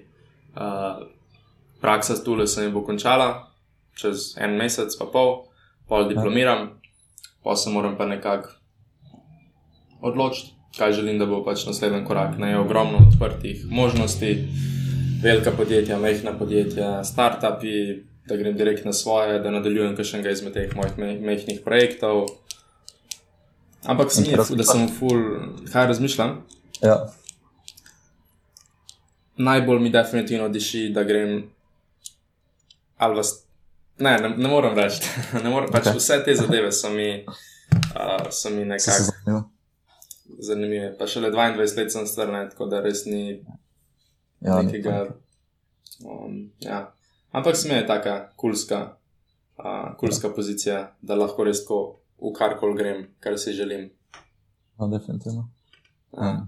[0.54, 1.04] Uh,
[1.82, 3.50] praksa s tule se mi bo končala
[3.94, 5.44] čez en mesec, pa pol,
[5.88, 6.68] pol diplomiram,
[7.42, 8.48] pa se moram pa nekako
[10.00, 12.38] odločiti, kaj želim, da bo pač naslednji korak.
[12.38, 14.48] Ne je ogromno odprtih možnosti,
[15.22, 20.56] velika podjetja, mehna podjetja, start-upi, da grem direkt na svoje, da nadaljujem še enega izmed
[20.56, 22.26] teh mojih mehkih projektov.
[23.84, 25.24] Ampak sem jih, da sem full,
[25.72, 26.38] kaj razmišljam.
[26.80, 26.96] Ja.
[29.36, 31.50] Najbolj mi definitivno diši, da grem
[32.96, 33.43] ali vas
[33.98, 35.02] Ne, ne, ne morem reči.
[35.44, 35.98] Ne morem, pač okay.
[35.98, 39.44] Vse te zadeve so mi, uh, so mi nekako
[40.38, 40.94] zanimive.
[40.98, 43.44] Pa šele 22 let sem star, tako da res ni
[44.40, 45.14] ja, nekega.
[46.04, 46.88] Um, ja.
[47.30, 48.96] Ampak se mi je taka kulska,
[49.58, 50.34] uh, kulska ja.
[50.34, 51.80] pozicija, da lahko res tako
[52.18, 53.88] v karkoli grem, kar si želim.
[54.78, 55.48] No, definitivno.
[56.18, 56.46] Ja.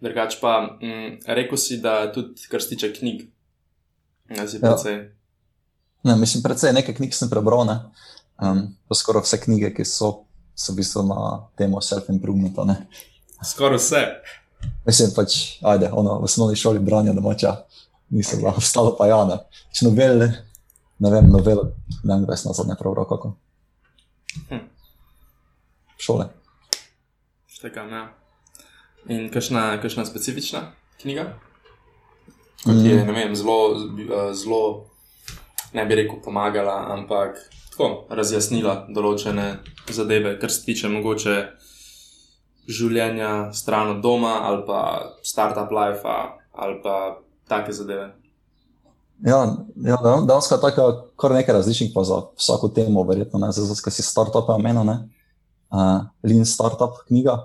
[0.00, 3.26] Drugač pa, mm, rekel si, da tudi kar se tiče knjig.
[4.36, 5.10] Ja, si precej.
[6.04, 6.16] Ja.
[6.16, 7.78] Mislim, precej nekaj knjig sem prebral, ne.
[8.38, 12.66] Um, skoraj vse knjige, ki so, so v bistvu na temo self-improvementa.
[13.44, 14.02] Skoraj vse.
[14.86, 17.54] Mislim, pač, ajde, ono, v osnovni šoli branja domača,
[18.10, 19.40] nisem bila, ostalo pa ja, ne.
[19.74, 20.30] Če novele,
[20.98, 21.72] ne vem, novele,
[22.04, 23.34] ne vem, res nazad ne prebral, kako.
[24.50, 24.64] Hm.
[25.98, 26.28] Šole.
[27.50, 28.06] Štekam, ja.
[29.10, 30.68] In kakšna, kakšna specifična
[31.02, 31.32] knjiga?
[32.64, 34.62] Kot je, ne vem, zelo, eh, zelo,
[35.72, 37.38] ne bi rekel, pomagala, ampak
[37.70, 39.60] tako razjasnila določene
[39.94, 41.36] zadeve, kar se tiče mogoče
[42.68, 44.80] življenja stran od doma ali pa
[45.24, 46.16] start-up life
[46.52, 46.96] ali pa
[47.48, 48.10] take zadeve.
[49.26, 49.38] Ja,
[49.86, 53.94] ja danes je tako, kar nekaj različnih, pa za vsako temo, verjetno ne, zato ker
[53.94, 54.98] si start-up omenil, ne,
[55.74, 57.38] uh, lean start-up knjiga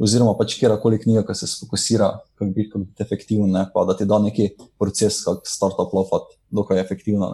[0.00, 3.96] oziroma pač kjerkoli knjiga, ki se fokusira, kako biti, kako biti efektiven, ne, pa da
[3.96, 4.48] ti da neki
[4.80, 7.28] proces, kako startup lofat, dokaj efektivno.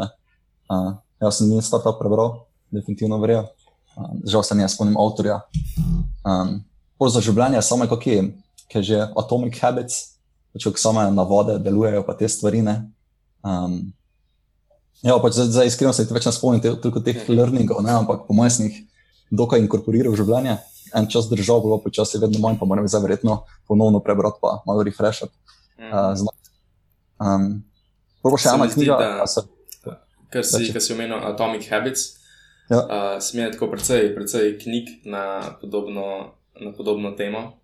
[0.66, 2.40] Uh, jaz sem njih startup prebral,
[2.74, 3.46] definitivno verjel.
[3.94, 5.40] Uh, žal se ne spomnim avtorja.
[6.26, 6.58] Um,
[7.12, 8.28] za življenje, samo kako je,
[8.74, 10.18] je že atomic habits,
[10.52, 12.64] pač kako same navade delujejo, pa te stvari.
[13.46, 13.92] Um,
[15.06, 18.26] ja, pač za, za iskreno se ti več ne spomnim toliko teh learningov, ne, ampak
[18.26, 18.82] po mojem sem jih
[19.30, 20.58] dokaj inkorporiral v življenje
[20.94, 24.82] en čas držal, bilo počasi vedno manj, pa moram zdaj verjetno ponovno prebrati, pa malo
[24.82, 25.32] refreshati.
[25.78, 25.92] Mm.
[25.92, 26.28] Uh,
[27.20, 27.48] um,
[28.22, 28.96] Prvo še ena knjiga.
[30.30, 32.16] Kar si, si omenil, Atomic Habits.
[32.70, 32.80] Ja.
[32.82, 37.60] Uh, Smej je tako precej, precej knjig na podobno, na podobno temo.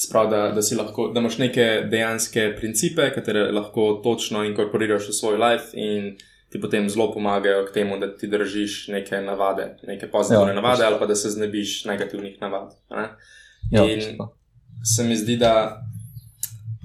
[0.00, 5.36] Sprav, da, da, lahko, da imaš neke dejanske principe, ki lahko točno inkorporiraš v svoj
[5.36, 6.14] life in
[6.50, 10.84] ti potem zelo pomagajo k temu, da ti držiš neke navade, neke pozitivne ja, navade,
[10.84, 12.74] ali pa da se znebiš negativnih navad.
[13.70, 14.18] Ja, in
[14.84, 15.82] se mi zdi, da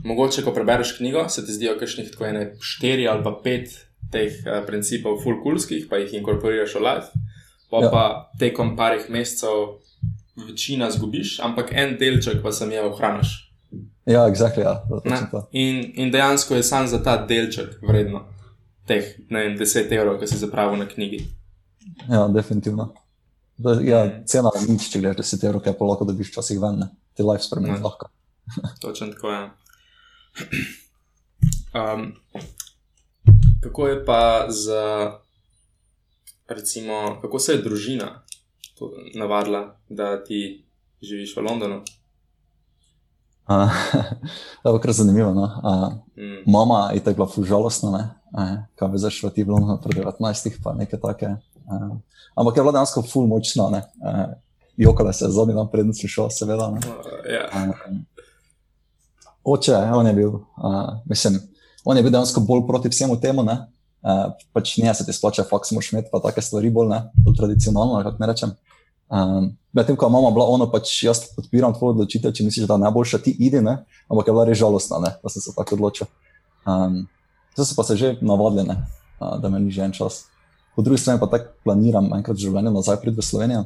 [0.04, 3.74] mogoče, ko prebereš knjigo, se ti zdijo kakšnih tako ene štiri ali pa pet
[4.12, 7.24] teh uh, principov, fulkulskih, pa jih inkorporiraš v life,
[7.72, 7.90] pa ja.
[7.92, 8.04] pa
[8.40, 9.80] tekom parih mesecev
[10.48, 13.34] večina zgubiš, ampak en delček pa sem je ohraniš.
[14.06, 14.86] Ja, exactly, ja.
[15.52, 18.35] In, in dejansko je samo za ta delček vredno
[18.88, 21.24] teh vem, 10 evrov, ki si zapravil na knjigi.
[22.10, 22.94] Ja, definitivno.
[23.58, 26.82] Da, ja, cena je nič, če gledaš 10 evrov, kaj pa lahko dobiš včasih ven,
[26.84, 26.92] ne?
[27.16, 27.84] ti life spremeni ja.
[27.84, 28.10] lahko.
[28.84, 29.44] Točno tako je.
[31.76, 32.12] Um,
[33.64, 34.72] kako je pa z,
[36.48, 38.22] recimo, kako se je družina
[39.16, 40.66] navadila, da ti
[41.02, 41.84] živiš v Londonu?
[43.48, 43.72] Uh,
[44.64, 45.34] to je kar zanimivo.
[45.34, 45.44] No?
[45.64, 46.52] Uh, mm.
[46.52, 51.36] Mama je tako bila žalostna, kaj bi zašla ti bilo na 19, pa nekaj take.
[51.66, 51.98] Uh,
[52.36, 54.34] ampak je bila dejansko ful močna, uh,
[54.78, 56.68] jokala se je zadnji dan prednjo šel, seveda.
[56.68, 56.80] Uh,
[57.30, 57.70] yeah.
[57.70, 57.98] uh,
[59.44, 61.40] oče, on je bil, uh, mislim,
[61.86, 63.44] on je bil dejansko bolj proti vsemu temu.
[63.44, 63.60] Ne?
[64.06, 67.02] Uh, pač ne, se ti splača, faks moš imeti pa take stvari bolj, ne?
[67.26, 68.52] bolj tradicionalno, kako ne rečem.
[69.10, 72.84] Um, Medtem ko mama bila ona, pač jaz podpiram tvojo odločitev, če misliš, da je
[72.86, 73.80] najboljša ti ide, ne?
[74.08, 75.12] ampak je bila res žalostna, ne?
[75.24, 76.08] da sem se tako odločil.
[76.66, 77.04] Um,
[77.56, 80.26] zdaj so pa se že navadili, uh, da me ni že en čas.
[80.76, 83.66] Po drugi strani pa tako planiram enkrat v življenju nazaj priti v Slovenijo.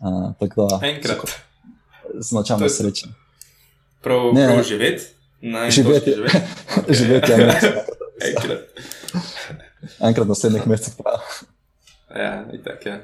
[0.00, 1.34] Uh, da, enkrat.
[2.14, 3.12] Značajno je srečen.
[4.00, 5.04] Prav, ne, prav živeti?
[5.70, 6.14] Živeti,
[6.98, 7.36] živeti je
[8.30, 8.58] enkrat.
[10.00, 11.06] enkrat v naslednjih mesecih.
[12.16, 12.96] Ja, tako je.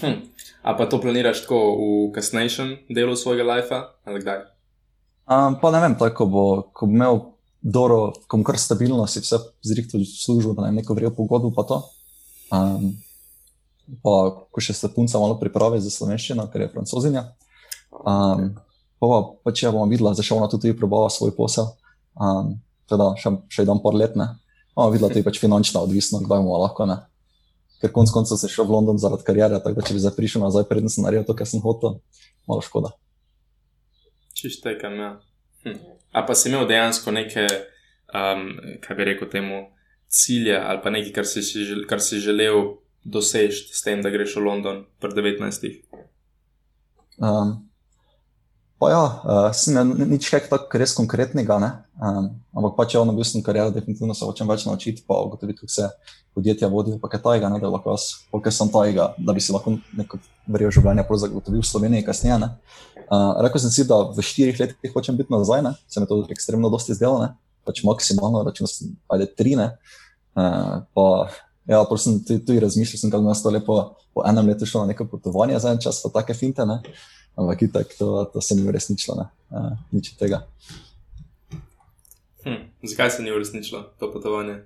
[0.00, 0.16] Hm.
[0.62, 4.38] A pa to planiraš tako v kasnejšem delu svojega lajfa ali kdaj?
[5.26, 7.14] Um, pa ne vem, tako bo, ko bo imel
[7.66, 11.66] dobro, ko bo kar stabilno, si vse zrihtel službo, da ne neko vrejo pogodbo pa
[11.66, 11.80] to.
[12.54, 12.92] Um,
[14.02, 14.12] pa
[14.50, 17.26] ko še se punca malo pripravi za slovenščino, ker je francozinja.
[17.90, 18.54] Um,
[19.02, 21.68] pa pa, pa če bomo videla, zašel ona tudi probava svoj posel.
[22.14, 22.56] Um,
[22.90, 24.32] teda še, še dan par let, ne.
[24.78, 27.02] Bomo videla, da je pač finančno odvisno, kdaj bomo lahko, ne
[27.80, 30.44] ker konec koncev sem šel v London zaradi karijere, tako da če bi zdaj prišel
[30.46, 32.00] nazaj, predtem sem naredil to, kar sem hotel,
[32.48, 32.94] malo škoda.
[34.36, 35.10] Čište kam, ja.
[35.64, 35.95] Hm.
[36.16, 37.44] A pa si imel dejansko neke,
[38.08, 38.48] um,
[38.84, 39.66] kaj bi rekel temu,
[40.08, 41.44] cilje ali pa nekaj, kar si,
[41.90, 45.76] kar si želel doseči s tem, da greš v London pred 19.
[47.20, 47.66] Um,
[48.76, 51.56] Pa ja, uh, ne, nič kaj tako res konkretnega,
[51.96, 55.62] um, ampak pač je ono, bil sem kariera, definitivno se hočem več naučiti, pa ugotoviti,
[55.62, 55.88] kako se
[56.36, 59.54] podjetja vodijo, pa kaj tajega, ne, da lahko jaz, koliko sem tajega, da bi si
[59.56, 60.20] lahko neko
[60.52, 62.50] verjo življenje zagotovil v Sloveniji kasneje.
[63.06, 66.24] Uh, rekel sem si, da v štirih letih hočem biti nazaj, ne, se mi to
[66.30, 67.32] ekstremno dosti zdelo, ne,
[67.66, 69.72] pač maksimalno, računal sem, ajde tri, ne.
[70.36, 71.06] Uh, pa,
[71.70, 73.78] ja, prosim, tudi razmišljal sem, kako bi nas to lepo
[74.16, 76.80] po enem letu šlo na neko potovanje za en čas, pa take finte, ne
[77.36, 80.48] ampak itak, to, to se ni uresničilo, uh, nič tega.
[82.44, 84.64] Hm, zakaj se ni uresničilo to potovanje?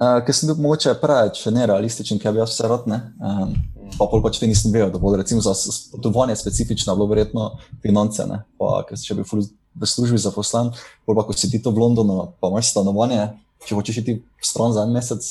[0.00, 3.52] Uh, ker sem bil mogoče preveč nerealističen, ker bi jaz vse rad, um,
[3.98, 5.52] pa pol pač te nisem vedel, da bo recimo za
[5.92, 7.52] potovanje specifično bilo verjetno
[7.84, 8.42] finance, ne?
[8.58, 10.72] pa ker še bil v službi zaposlen,
[11.06, 13.30] pol pa ko si ti to v Londonu, pa imaš stanovanje,
[13.62, 15.28] če hočeš iti stran za en mesec,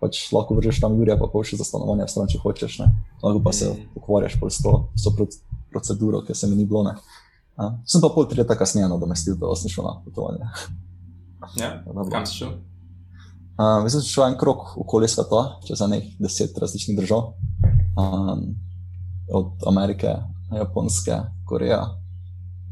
[0.00, 2.92] pač lahko vržeš tam Jurija, pa pošlji za stanovanje v stran, če hočeš, ne?
[3.24, 3.90] lahko pa se mm.
[3.98, 5.28] ukvarjaš s to, s to
[5.72, 6.84] proceduro, ki se mi ni bilo.
[6.86, 6.94] Ne.
[7.56, 10.44] A, sem pa pol tri leta kasneje nadomestil, da sem šel na potovanje.
[11.56, 11.80] Ja,
[12.12, 12.56] kam si šel?
[13.56, 17.32] Uh, sem šel en krok okoli sveta, čez nekaj deset različnih držav.
[17.96, 18.42] Um,
[19.32, 20.12] od Amerike,
[20.52, 21.16] Japonske,
[21.48, 21.78] Koreje,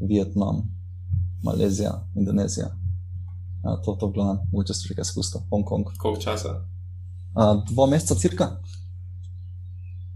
[0.09, 0.61] Vietnam,
[1.43, 2.67] Malezija, Indonezija.
[3.63, 5.89] Uh, to je to, glavno, mogoče si že kaj spustil, Hongkong.
[5.97, 6.53] Koliko časa?
[7.33, 8.51] Uh, dva meseca, cirka.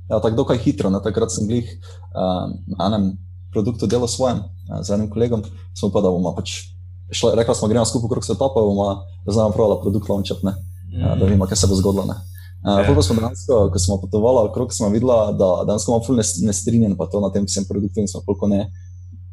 [0.10, 0.90] Ja, tako dokaj hitro.
[0.90, 1.02] Ne?
[1.04, 2.46] Takrat sem bil uh,
[2.78, 3.12] na enem
[3.52, 5.42] produktu delal svojem, uh, z enim kolegom,
[5.74, 6.70] smo pa da bomo pač
[7.12, 11.20] šli, rekli smo, gremo skupaj okrog sveta, pa bomo znali pravila produkt launčati, uh, mm.
[11.20, 12.04] da vidimo, kaj se bo zgodilo.
[12.04, 12.16] Uh,
[12.64, 13.02] yeah.
[13.02, 17.22] smo dansko, ko smo potovali okrog, smo videli, da danes imamo ful nestrinjen pa to
[17.22, 18.72] na tem vsem produktu in smo koliko ne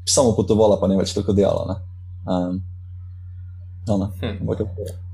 [0.09, 1.75] samo potovali, pa ne več toliko delali.
[2.27, 2.63] Um,
[3.87, 4.47] no, ne, hm.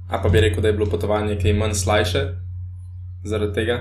[0.08, 2.26] A pa bi rekel, da je bilo potovanje kaj manj slajše
[3.24, 3.78] zaradi tega?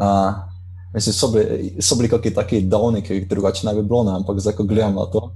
[0.00, 0.52] Uh,
[0.94, 4.16] Mislim, so bili, so bili kakšni taki davni, ki jih drugače ne bi bilo, ne?
[4.20, 5.30] ampak zdaj, ko gledam na to,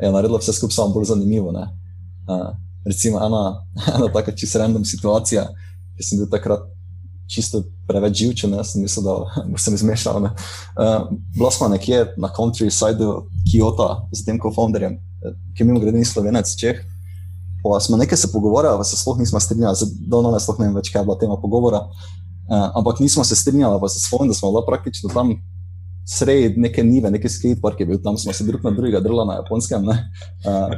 [0.00, 1.50] je naredilo vse skupaj samo bolj zanimivo.
[1.50, 2.48] Uh,
[2.86, 3.42] recimo ena,
[3.96, 5.48] ena taka čisto random situacija,
[5.96, 6.66] ki sem bil takrat
[7.28, 9.18] čisto preveč živčen, jaz sem mislil, da
[9.50, 10.22] bo se mi zmešal.
[10.22, 10.30] Uh,
[11.36, 13.04] bila smo nekje na countryside
[13.48, 14.98] Kyoto z tem co-founderjem
[15.56, 16.78] ki mimo grede ni slovenec, čeh.
[17.62, 20.92] Pa smo nekaj se pogovarjali, se sploh nismo strinjali, zdaj ne sploh ne vem več,
[20.94, 21.82] kaj je bila tema pogovora.
[22.48, 25.34] Uh, ampak nismo se strinjali, pa se spomnim, da smo bila praktično tam
[26.08, 29.34] sredi neke nive, neki skatepark je bil tam, smo se drug na drugega drla na
[29.42, 29.84] japonskem.
[29.88, 30.72] Uh,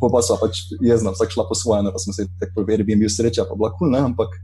[0.00, 2.84] pa pa so pač jezna, vsak šla po svoje, ne, pa smo se tako preverili,
[2.84, 4.36] bi jim bil sreča, pa bila kul, cool, ampak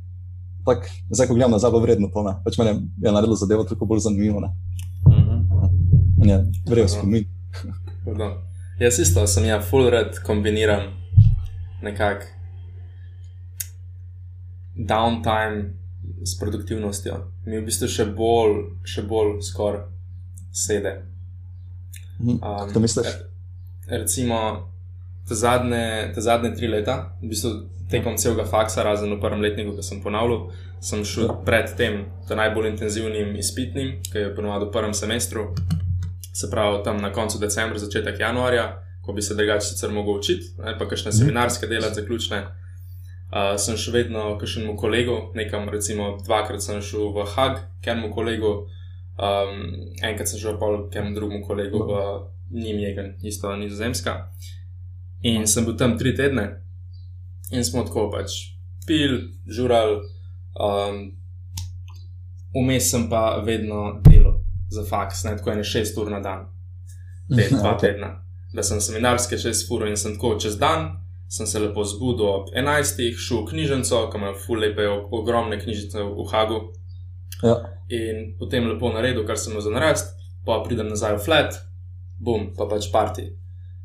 [0.64, 2.38] tak, zdaj, ko gledam nazaj, bo vredno to, ne.
[2.45, 4.53] Pač meni je naredilo zadevo toliko bolj zanimivo, ne.
[5.05, 6.30] Uh -huh.
[6.30, 7.24] Je, vrejo spomin.
[8.80, 10.80] Jaz isto sem ja, full red kombiniram
[11.82, 12.24] nekako
[14.76, 15.72] downtime
[16.24, 17.14] s produktivnostjo.
[17.47, 19.99] Mi v bistvu še bolj, še bolj skoraj
[20.53, 21.03] sede.
[22.20, 22.38] Um,
[22.72, 23.07] to misliš?
[23.88, 24.68] Recimo,
[25.28, 27.51] te zadnje, te zadnje tri leta, v bistvu
[27.90, 30.51] tekom celega faksa, razen v prvem letniku, ki sem ponavljal,
[30.84, 31.36] sem šel ja.
[31.46, 35.51] pred tem, najbolj intenzivnim izpitnim, ki je ponovadi v prvem semestru,
[36.34, 38.68] se pravi tam na koncu decembra, začetek januarja,
[39.05, 41.18] ko bi se drugače sicer mogel učiti, ne, pa kakšne mhm.
[41.18, 42.44] seminarske dela, zaključne.
[43.30, 48.55] Uh, sem še vedno kakšnemu kolegu, nekam, recimo, dvakrat sem šel v Hag, kenemu kolegu,
[49.21, 49.61] um,
[50.03, 52.01] enkrat sem šel pa kenemu drugemu kolegu v
[52.51, 54.16] Nimjegen, isto nizozemska.
[55.23, 56.47] In sem bil tam tri tedne
[57.53, 58.37] in smo tako pač
[58.87, 60.01] pil, žural,
[60.57, 61.03] um,
[62.55, 64.41] vmes sem pa vedno delal
[64.71, 66.49] za faks, ne tako ene šest ur na dan,
[67.29, 68.16] pet, dva tedna.
[68.55, 70.89] Da sem seminarske šest ur in sem tako čez dan,
[71.31, 76.03] sem se lepo zbudil ob enajstih, šel v knjižnico, kam imajo ful lepe, ogromne knjižnice
[76.03, 76.61] v Hagu.
[77.43, 77.57] Ja.
[77.89, 80.07] In potem lepo naredil, kar sem za narediti,
[80.47, 81.59] pa pridem nazaj v flat,
[82.20, 83.26] bom pa pač parti.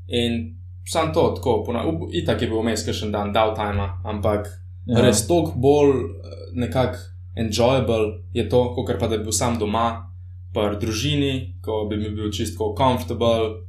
[0.07, 0.55] In
[0.87, 1.65] sam to, tako,
[2.13, 4.49] itak je bil vmes še en dan, downtime, ampak
[4.85, 5.01] ja.
[5.01, 6.97] res toliko bolj eh, nekako
[7.35, 10.11] enjoyable je to, kot pa da bi bil sam doma,
[10.55, 13.65] pa v družini, ko bi mi bil čisto comfortable,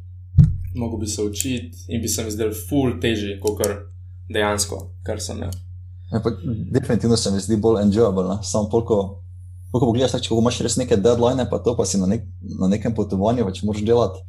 [0.77, 3.77] mogel bi se učiti in bi se mi zdel full teži, kot kar
[4.31, 5.55] dejansko, kar sem imel.
[6.12, 6.20] Ja,
[6.70, 9.22] definitivno se mi zdi bolj enjoyable, samo toliko.
[9.77, 12.24] Ko pogledaš, če imaš res neke deadline, pa to pa si na, nek,
[12.61, 14.22] na nekem potovanju, več moraš delati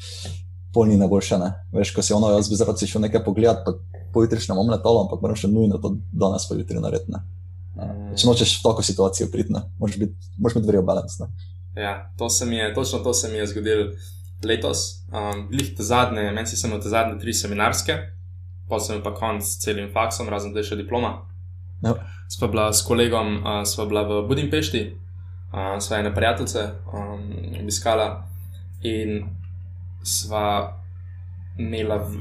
[0.75, 1.39] polni najboljše.
[1.39, 1.53] Ne?
[1.73, 5.23] Veš, ko si ono, jaz bi zaradi šel nekaj pogledati, pa pojutrišnjem imam letalo, ampak
[5.23, 7.21] moram še nujno to danes pa jutri narediti.
[7.77, 8.17] Mm.
[8.17, 11.19] Če nočeš v tako situacijo priti, moraš biti, biti verjetno balans.
[11.21, 11.31] Ne?
[11.77, 13.91] Ja, to se mi je, točno to se mi je zgodilo
[14.43, 15.03] letos.
[15.13, 17.97] Um, Glih te zadnje, meni si samo te zadnje tri seminarske,
[18.69, 21.13] pa sem pa konc s celim faksom, razen da je še diploma.
[21.85, 21.93] Ja.
[22.33, 24.83] Sva bila s kolegom, uh, sva bila v Budimpešti,
[25.53, 27.31] uh, sva ena prijateljica, um,
[27.61, 28.27] obiskala
[28.81, 29.25] in
[30.03, 30.73] sva
[31.57, 32.11] imela uh,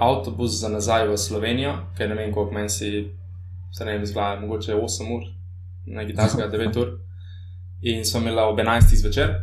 [0.00, 3.10] avtobus za nazaj v Slovenijo, ker ne vem, koliko meni si,
[3.72, 5.24] se ne vem, zgleda, mogoče 8 ur,
[5.86, 6.94] na kitajskega 9 ur.
[7.82, 8.94] In sva imela ob 11.
[8.96, 9.34] zvečer.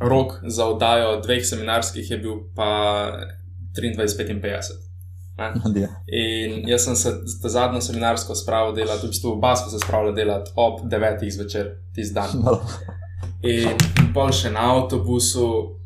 [0.00, 2.68] Rok za oddajo dveh seminarskih je bil pa
[3.74, 4.87] 23:55.
[6.22, 10.16] In jaz sem se za zadnjo seminarsko spravo delal, v bistvu oba smo se spravili
[10.16, 11.24] delati ob 9.
[11.30, 12.30] zvečer, tisti dan.
[13.42, 15.78] In, in pol še na avtobusu,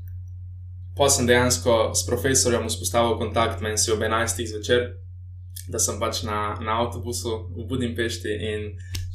[0.96, 4.44] Pa sem dejansko s profesorjem vzpostavil kontakt, meni si ob 11.
[4.44, 4.82] zvečer,
[5.72, 8.66] da sem pač na, na avtobusu v Budimpešti in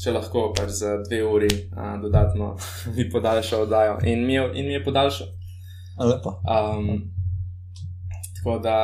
[0.02, 2.56] če lahko pač za dve uri a, dodatno
[2.96, 4.00] mi podaljšal oddajo.
[4.10, 5.28] In mi in mi je podaljšal.
[6.02, 6.34] Lepo.
[6.50, 7.12] Um,
[8.40, 8.78] tako da,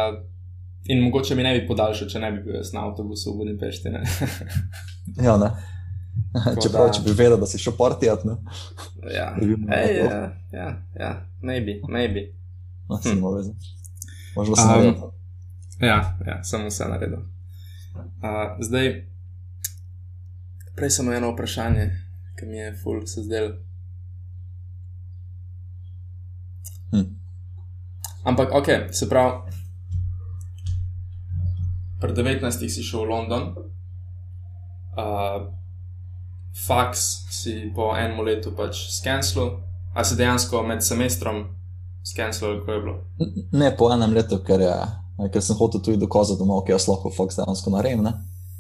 [0.86, 3.94] in mogoče mi ne bi podaljšal, če ne bi bil jaz na avtobusu v Budimpešti.
[3.94, 4.04] Ne?
[5.28, 5.52] ja, ne.
[6.62, 8.26] Čeprav, če bi vedel, da si šel partijat.
[9.14, 10.20] Ja, Ej, ja,
[10.52, 10.68] ja,
[11.00, 11.12] ja,
[11.42, 12.28] maybe, maybe.
[12.90, 13.22] No, hm.
[14.36, 15.12] Možno sem um, naredil.
[15.82, 17.24] Ja, ja, sem vse naredil.
[17.96, 18.92] Uh, zdaj,
[20.76, 21.90] prej samo eno vprašanje,
[22.40, 23.52] ki mi je ful se zdel.
[26.92, 27.10] Hm.
[28.24, 29.62] Ampak, ok, se pravi,
[32.04, 32.68] pred 19.
[32.68, 33.43] si šel v London,
[34.99, 35.47] uh,
[36.68, 39.64] faks si po enem letu pač skenil,
[39.95, 41.45] a si dejansko med semestrom
[42.04, 42.95] skenirali, kako je bilo?
[43.56, 44.76] Ne po enem letu, ker, je,
[45.32, 48.10] ker sem hotel tudi dokazati, da okay, jaz lahko Fox dejansko naredim.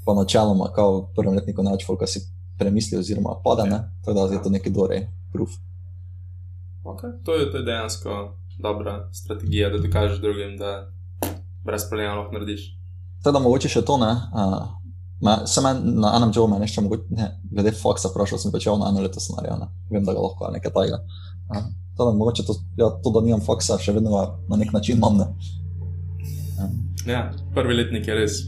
[0.03, 2.23] Pa načeloma, kot v prvem letniku, neč Fox si
[2.59, 3.79] premisli, oziroma pada, ne?
[4.05, 5.57] tako da je to neki dorej proof.
[6.83, 7.11] Okay.
[7.25, 10.91] To, je, to je dejansko dobra strategija, da dokažeš drugim, da
[11.65, 12.82] brez problema lahko narediš.
[13.23, 14.13] Teda mogoče še to ne.
[14.33, 14.63] Uh,
[15.47, 16.87] Sem na enem jobu, ne vem,
[17.47, 19.53] glede Foxa, vprašal sem, če je on eno leto scenarij.
[19.87, 20.99] Vem, da ga lahko nekaj tajega.
[21.47, 21.61] Uh,
[21.95, 24.19] to, da, mogoče to, ja, to, da nimam faksa, še vedno
[24.49, 25.21] na nek način imam.
[25.21, 25.29] Ne?
[26.57, 26.67] Ja.
[27.13, 27.21] ja,
[27.55, 28.39] prvi letnik je res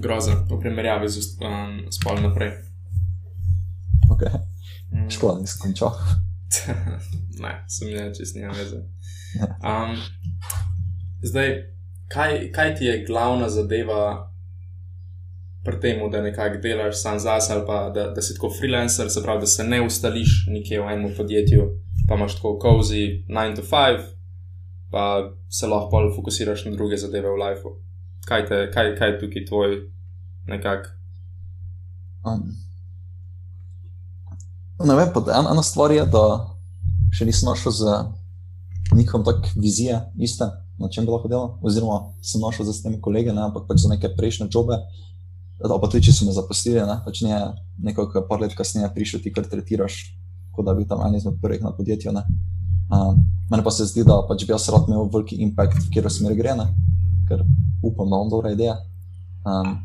[0.00, 2.54] grozen, v primerjavi z um, spolom naprej.
[4.10, 4.40] Okay.
[4.92, 5.10] Mm.
[5.10, 5.94] Škoda, nisem končal.
[7.42, 8.84] ne, sem ne, čest nima veze.
[9.38, 9.50] Ja.
[9.62, 9.98] Um,
[11.22, 11.56] zdaj,
[12.12, 14.30] kaj, kaj ti je glavna zadeva
[15.64, 19.22] pri tem, da nekako delaš sam zase ali pa da, da si tako freelancer, se
[19.22, 21.68] pravi, da se ne ustališ nekje v enem podjetju,
[22.08, 24.00] pa imaš tako cozy 9 to 5,
[24.90, 27.76] pa se lahko bolj fokusiraš na druge zadeve v lifeu.
[28.26, 29.76] Kaj, kaj, kaj je tukaj tvoj
[30.46, 30.90] nekak?
[32.24, 32.56] Um,
[34.86, 36.24] ne vem, pa en, ena stvar je, da
[37.14, 37.94] še nisem našel z
[38.96, 40.50] nekom tak vizije iste,
[40.80, 43.90] na čem bi lahko delal, oziroma sem našel z temi kolegi, ne, ampak pač za
[43.92, 44.80] neke prejšnje jobe,
[45.60, 47.36] pa tudi če so me zaposlili, ne, pač ne
[47.84, 50.00] nekaj, par let kasneje prišel ti, kar tretiraš,
[50.56, 52.14] kot da bi tam en izmed prvih na podjetju.
[52.16, 52.24] Ne.
[52.90, 53.20] Um,
[53.52, 56.34] meni pa se zdi, da pač bi jaz rad imel veliki impact, v katero smer
[56.38, 56.70] gre, ne,
[57.28, 57.44] ker
[57.84, 58.80] upam, da imam dobra ideja.
[59.44, 59.76] Um,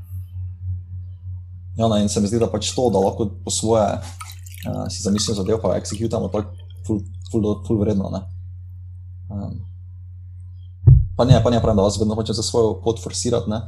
[1.76, 5.04] ja, ne, in se mi zdi, da pač to, da lahko po svoje uh, si
[5.04, 6.56] zamislim zadev, pa executamo tako
[6.88, 8.16] ful, ful, ful vredno.
[8.16, 8.24] Ne.
[9.28, 9.60] Um,
[11.16, 13.62] pa ne, pa ne pravim, da vas vedno hočem za svojo pot forsirati, ne.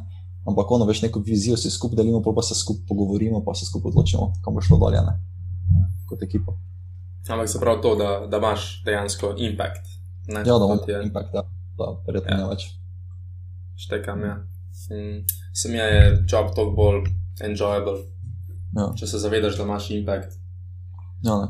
[0.45, 3.89] ampak ono veš neko vizijo, si skupaj delimo, pa se skupaj pogovorimo, pa se skupaj
[3.89, 5.13] odločimo, kam bo šlo dolje, ne.
[6.09, 6.53] kot ekipa.
[7.29, 9.83] Ampak se pravi to, da, da imaš dejansko impact.
[10.27, 10.39] Ne?
[10.39, 11.43] Ja, da Kot je- impact, ja,
[11.77, 12.37] da verjetno Ja.
[12.37, 12.69] ne več.
[13.77, 14.35] Štekam, ja.
[14.91, 15.89] In se mi je
[16.27, 17.03] job toliko bolj
[17.41, 17.97] enjoyable,
[18.73, 18.91] Ja.
[18.95, 20.31] če se zavedaš, da imaš impact.
[21.21, 21.47] Ja, ne.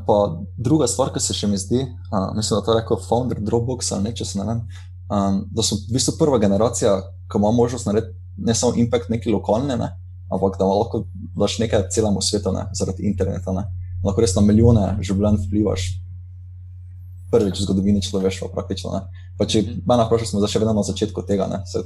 [0.57, 3.93] druga stvar, ki se še mi zdi, uh, mislim, da to je rekel founder Dropbox
[3.93, 4.61] ali ne, če se ne vem,
[5.09, 7.01] um, da so v bistvu prva generacija,
[7.31, 9.89] ki ima možnost narediti ne samo impact neki lokalni, ne,
[10.31, 11.05] ampak da lahko
[11.37, 13.51] daš nekaj celemu svetu, ne, zaradi interneta.
[13.51, 13.63] Ne.
[14.03, 15.87] Lahko res na milijone življenj vplivaš.
[17.31, 18.93] Prvič v zgodovini človeštva, praktično.
[18.93, 19.01] Ne.
[19.37, 19.81] Pa če Mhm.
[19.87, 21.83] mene vprašaš, smo zdaj še vedno na začetku tega, ne, se,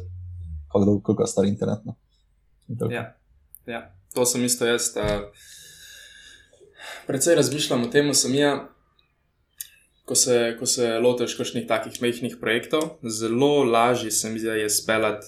[0.68, 1.86] kako dolgo, koliko je star internet.
[1.86, 1.96] Ne.
[2.70, 2.92] In.
[2.92, 3.16] Ja,
[3.68, 3.82] ja.
[4.14, 4.92] to sem isto jaz.
[4.96, 5.32] Uh,
[7.08, 8.68] predvsej razmišljam o tem, sem jaz.
[10.12, 14.55] Ko se, ko se lotiš kakšnih takih majhnih projektov, zelo lažje se mi zdi, da
[14.59, 15.28] je speljati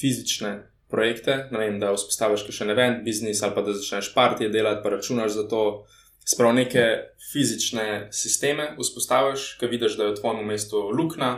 [0.00, 1.34] fizične projekte.
[1.52, 5.34] Vem, da vzpostaviš še en event, biznis ali pa da začneš partije delati, pa računaš
[5.36, 5.84] za to.
[6.24, 6.86] Sprav neke
[7.28, 11.30] fizične sisteme vzpostaviš, ki vidiš, da je v tvojem mestu luknja,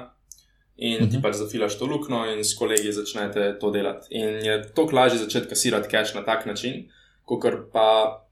[0.76, 1.22] in ti Mhm.
[1.26, 4.06] pač zafilaš to luknjo, in s kolegi začnete to delati.
[4.14, 6.86] In je toliko lažje začeti kasirati cache na tak način,
[7.24, 8.22] kot pa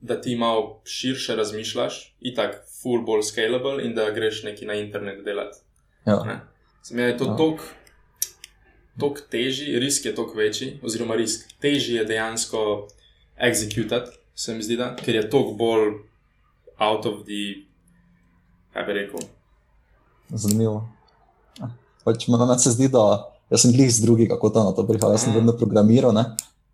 [0.00, 5.24] da ti malo širše razmišljaš, itak, full bolj scalable in da greš neki na internet
[5.24, 5.58] delati.
[6.06, 6.22] Ja.
[6.24, 6.40] Ne.
[6.82, 7.36] Se mi je to Ja.
[7.36, 7.64] toliko
[8.98, 12.88] tok težji, risk je toliko večji, oziroma risk težji je dejansko
[13.38, 15.92] executati, se mi zdi, da, ker je toliko bolj
[16.78, 17.64] out of the,
[18.72, 19.20] kaj bi rekel.
[20.30, 20.88] Zanimivo.
[21.60, 21.70] Ja.
[22.04, 23.04] Pač Meni se zdi, da
[23.50, 25.12] jaz sem glih z drugih, kako to na to prihaja.
[25.12, 25.38] Jaz sem Mhm.
[25.38, 26.24] vedno programiral, ne?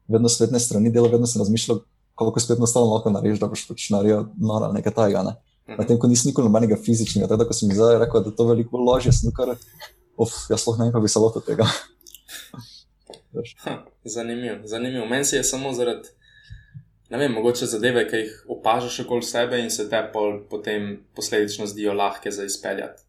[0.08, 1.78] vedno spletne strani delal, vedno sem razmišljal,
[2.14, 5.22] koliko spletno stran lahko narediš, da boš pač naredil nora nekaj tajega.
[5.22, 5.34] Ne?
[5.68, 5.78] Mhm.
[5.78, 8.36] Medtem ko nisem nikoli nobenega fizičnega, tako da ko sem mi zdaj rekel, da je
[8.36, 9.54] to veliko bolj lažje, sem kar,
[10.16, 11.68] of, jaz sploh ne vem, kako bi se lotil tega.
[13.64, 15.06] Ha, zanimivo, zanimivo.
[15.08, 16.10] Meni se je samo zaradi,
[17.10, 21.66] ne vem, mogoče zadeve, ki jih opažaš okoli sebe in se te pol potem posledično
[21.66, 23.02] zdijo lahke za izpeljati.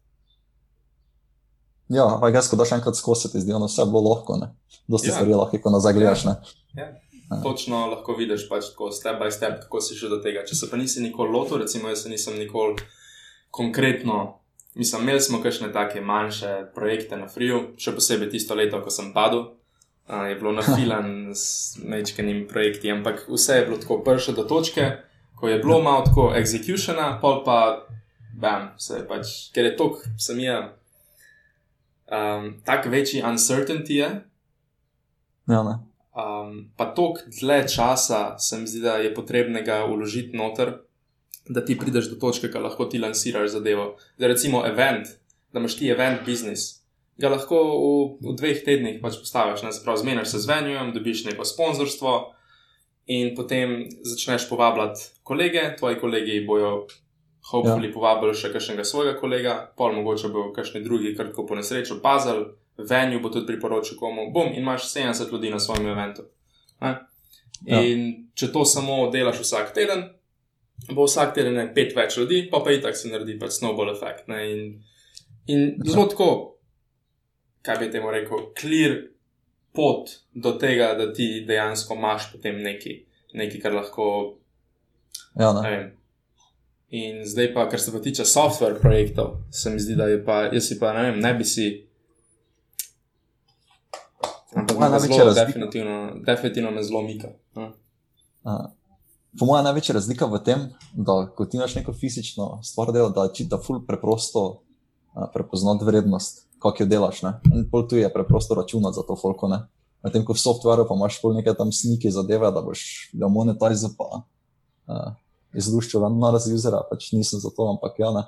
[1.88, 4.48] Ja, ampak jaz, ko daš enkrat skozi, ti zdi, ono vse bo lahko, ne.
[4.88, 5.12] Dosti Ja.
[5.12, 5.14] ja.
[5.18, 6.36] stvari je lahko, ko nazaj gledaš, ne.
[7.42, 10.44] Točno lahko vidiš, pač tako step by step, kako si šel do tega.
[10.44, 12.76] Če se pa nisi nikoli lotil, recimo, jaz se nisem nikoli
[13.50, 14.40] konkretno,
[14.74, 19.12] mislim, imeli smo kakšne take manjše projekte na Friju, še posebej tisto leto, ko sem
[19.14, 19.46] padel.
[20.04, 21.08] Uh, je bilo nafilan
[21.42, 24.90] s mečkenim projekti, ampak vse je bilo tako prše do točke,
[25.40, 27.86] ko je bilo malo tako executiona, pol pa,
[28.36, 30.58] bam, se je pač, ker je tok, sem je,
[32.12, 34.12] um, tak večji uncertainty je,
[35.46, 35.78] Ja, ne.
[36.14, 40.72] Um, pa toliko dlje časa se mi zdi, da je potrebnega uložiti noter,
[41.48, 43.96] da ti prideš do točke, ko lahko ti lansiraš zadevo.
[44.18, 45.10] Da recimo event,
[45.52, 46.84] da imaš ti event biznis,
[47.18, 51.24] ga lahko v, v dveh tednih pač postaviš, ne sprav, zmeniš se z venjujem, dobiš
[51.30, 52.14] neko sponzorstvo
[53.10, 56.86] in potem začneš povabljati kolege, tvoji kolegi bojo.
[57.44, 57.92] Hopefully, ja.
[57.92, 62.46] povabili še kakšnega svojega kolega, pol mogoče bo kakšni drugi, kar tako po nesreči opazili,
[62.78, 66.22] venju bo tudi priporočil komu, bom in imaš 70 ljudi na svojem eventu.
[66.80, 66.94] Ne?
[67.66, 67.80] Ja.
[67.80, 70.08] In če to samo delaš vsak teden,
[70.90, 74.28] bo vsak teden ne, pet več ljudi, pa pa itak se naredi pač snowball efekt.
[74.28, 74.40] ne.
[74.50, 74.60] In,
[75.46, 75.92] in Ja.
[75.92, 76.28] zelo tako,
[77.62, 78.96] kaj bi temu rekel, clear
[79.72, 82.98] pot do tega, da ti dejansko imaš potem nekaj,
[83.34, 84.38] nekaj kar lahko
[85.40, 85.62] Ja, ne.
[85.62, 85.86] Ne vem.
[86.90, 90.44] In zdaj pa, kar se pa tiče software projektov, se mi zdi, da je pa,
[90.52, 91.86] jaz si pa ne vem, ne bi si.
[94.54, 97.28] Ampak Moja največja razlika- definitivno, definitivno me zelo mika.
[97.54, 98.66] Uh,
[99.38, 103.26] po mojem, največja razlika v tem, da ko ti imaš neko fizično stvar, dela, da
[103.32, 107.22] ti da ful preprosto uh, prepoznati vrednost, kako jo delaš.
[107.22, 107.34] Ne?
[107.54, 109.48] In pol tu je preprosto računati za to folko.
[109.48, 109.64] Ne?
[110.04, 113.96] Medtem ko v softveru pa imaš pol neke tam sniki zadeve, da boš ga monetiziral,
[113.98, 115.12] pa uh,
[115.54, 118.26] izluščil ven na razvizera, pač nisem za to, ampak ja, ne.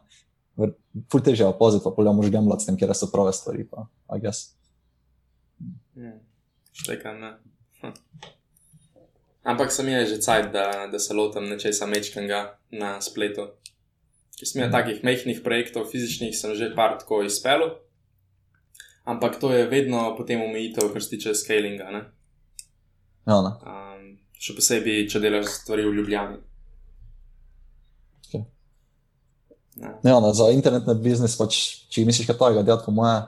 [1.12, 3.68] Ful teže je opaziti, pa pol ja moraš gemljati s tem, kjer so prave stvari,
[3.68, 4.56] pa, I guess.
[5.61, 6.19] Hmm.
[6.73, 7.33] Štekam, ne.
[7.81, 7.95] Hm.
[9.47, 13.55] Ampak sem je že cajt, da, da se lotam nečesa mečkanga na spletu.
[14.37, 17.79] Ker sem imel takih mehkih projektov, fizičnih sem že par tako izpel.
[19.07, 21.91] Ampak to je vedno potem omejitev, kar se tiče scalinga.
[21.95, 22.03] Ne?
[23.27, 23.53] Ja, ne.
[23.63, 26.41] Um, še posebej, če delaš stvari v Ljubljani.
[28.27, 28.43] Okay.
[29.79, 29.95] Ja.
[30.03, 33.23] Ja, ne, za internetni biznis, pač, če misliš, kaj takega delati, po moje,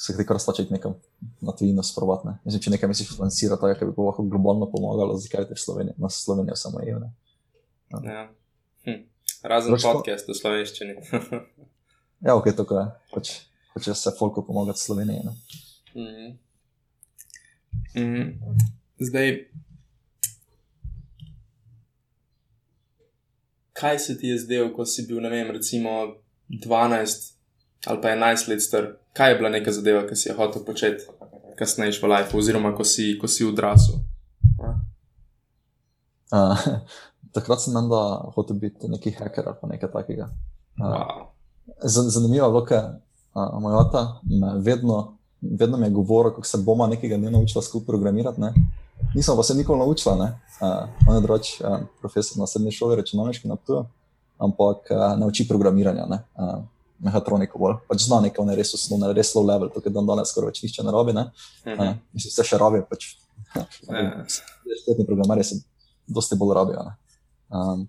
[0.00, 0.94] se ti kar stačiti nekam
[1.40, 2.28] na tujino sprobati.
[2.28, 2.38] Ne.
[2.44, 6.08] Mislim, če nekaj misliš financirati, tako bi lahko globalno pomagalo, zakaj te v Sloveniji, na
[6.08, 6.94] Slovenijo samo je.
[6.96, 7.10] Ne.
[8.04, 8.22] Ja.
[8.84, 9.02] Hm.
[9.42, 10.94] Razen pa- podcast v slovenščini.
[12.20, 12.86] Ja, ok, tako je.
[13.14, 13.28] Pač,
[13.72, 15.20] hoče se folku pomagati Sloveniji.
[15.24, 15.32] Ne.
[15.94, 16.26] Mhm.
[17.96, 18.58] Mhm.
[18.98, 19.30] Zdaj,
[23.72, 25.90] kaj se ti je zdelo, ko si bil, ne vem, recimo
[26.50, 27.32] 12
[27.86, 28.84] ali pa 11 let star?
[29.12, 31.04] Kaj je bila neka zadeva, ki si jo hotel početi
[31.58, 33.98] kasneje v life, oziroma ko si, ko si odrasel?
[36.32, 36.56] Uh,
[37.34, 40.28] takrat sem menda hotel biti neki hacker ali pa nekaj takega.
[40.78, 41.26] Uh, Wow.
[41.84, 42.84] zan- zanimivo je bilo, ker
[43.34, 47.62] uh, moj ata me vedno, vedno mi je govoril, kako se bomo nekega dne naučila
[47.62, 48.40] skupaj programirati.
[48.40, 48.52] Ne?
[49.14, 50.28] Nisem pa se nikoli naučila, ne?
[50.60, 53.84] uh, on je drugač uh, profesor na srednji šoli računalniški na tu,
[54.38, 56.18] ampak uh, ne uči programiranja, ne?
[56.34, 56.62] Uh,
[57.04, 57.78] mehatroniko bolj.
[57.88, 60.52] Pač zna nekaj, on je res osnovno, res low level, to je dan danes skoraj
[60.52, 61.28] več nišče ne rabi, ne?
[61.66, 61.78] Mhm.
[61.78, 63.14] Uh, mislim, vse še rabi, pač.
[63.54, 63.64] Ja.
[64.82, 65.62] Spletni programerji se
[66.06, 66.84] dosti bolj rabijo.
[66.86, 66.92] Ne?
[67.50, 67.88] Um,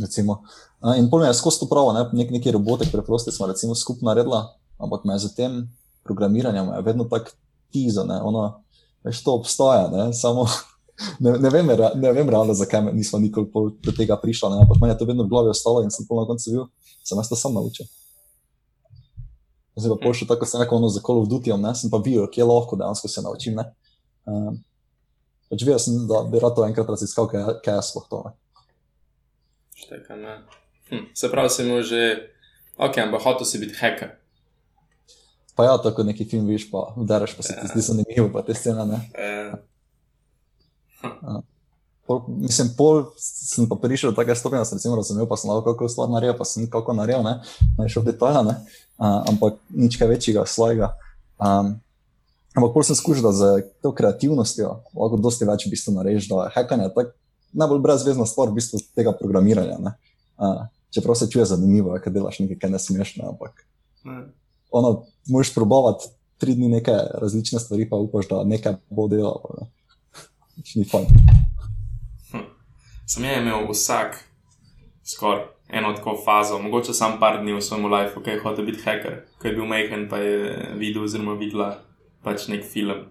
[0.00, 0.40] recimo.
[0.80, 2.06] Uh, in pol me je skozi to pravo, ne?
[2.16, 4.46] Nek, neki robotek preprosti smo recimo skupaj naredila,
[4.80, 5.66] ampak me je za tem
[6.06, 7.30] programiranjem je vedno tako
[7.72, 8.20] tizo, ne?
[8.22, 8.62] ono,
[9.04, 10.12] veš, to obstaja, ne?
[10.14, 10.46] samo
[11.24, 13.50] ne, ne, vem, ne vem realno, zakaj nismo nikoli
[13.82, 14.62] do tega prišla, ne?
[14.62, 16.68] ampak meni je to vedno v glavi ostalo in sem pol na koncu bil,
[17.06, 17.86] sem jaz to sam naučil.
[19.76, 22.00] Zdaj pa pol še tako se neko ono za Call of Dutyjem, ne, sem pa
[22.00, 23.66] videl, kje lahko dejansko se naučim, ne.
[24.24, 24.60] Um,
[25.52, 28.64] pač videl sem, da bi rad to enkrat raziskal, kaj, kaj je sploh to, ne.
[29.76, 30.38] Štekam, ja.
[30.88, 31.10] Hm.
[31.18, 32.00] Se pravi, imel že,
[32.80, 34.16] ok, ampak hotel si biti hacker.
[35.56, 38.56] Pa ja, tako neki film viš, pa udareš, pa se ti zdi zanimivo, pa te
[38.56, 38.98] scene, ne.
[39.12, 39.52] Eh,
[42.06, 45.72] Pol, mislim, pol sem pa prišel do takega stopnja, da sem razumel, pa sem lahko
[45.74, 47.40] kako stvar naredil, pa sem kako naredil, ne,
[47.78, 48.54] ne šel v detajle, ne,
[49.02, 50.92] uh, ampak nič kaj večjega, svojega.
[51.42, 51.74] Um,
[52.54, 56.46] ampak pol sem skušal, da z to kreativnostjo lahko dosti več v bistvu narediš, da
[56.54, 57.10] hekanje je tak
[57.58, 59.96] najbolj brezvezna stvar v bistvu tega programiranja, ne.
[60.38, 63.66] Uh, čeprav se čuje zanimivo, ker delaš nekaj, kar ne smeš, ne, ampak
[64.06, 64.28] ne.
[64.70, 69.58] ono, moraš probavati tri dni neke različne stvari, pa upaš, da nekaj bo delalo.
[69.60, 69.68] Ne.
[70.56, 71.10] Nič ni fajn.
[73.06, 74.18] Sem je imel vsak,
[75.04, 78.82] skoraj eno tako fazo, mogoče samo par dni v svojem lifeu, ki je hotel biti
[78.82, 81.70] hacker, ki je bil majhen, pa je videl, oziroma videla
[82.22, 83.06] pač nek film.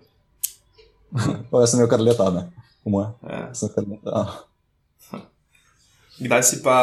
[1.52, 2.41] Pa jaz sem imel kar leta, ne,
[2.84, 3.08] po moje.
[3.24, 3.41] Ja.
[3.56, 4.12] Sem kar leta.
[5.12, 5.22] Ja.
[6.26, 6.78] Kdaj si pa,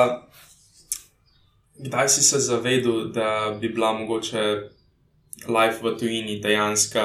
[1.80, 4.44] kdaj si se zavedel, da bi bila mogoče
[5.48, 7.04] life v tujini dejansko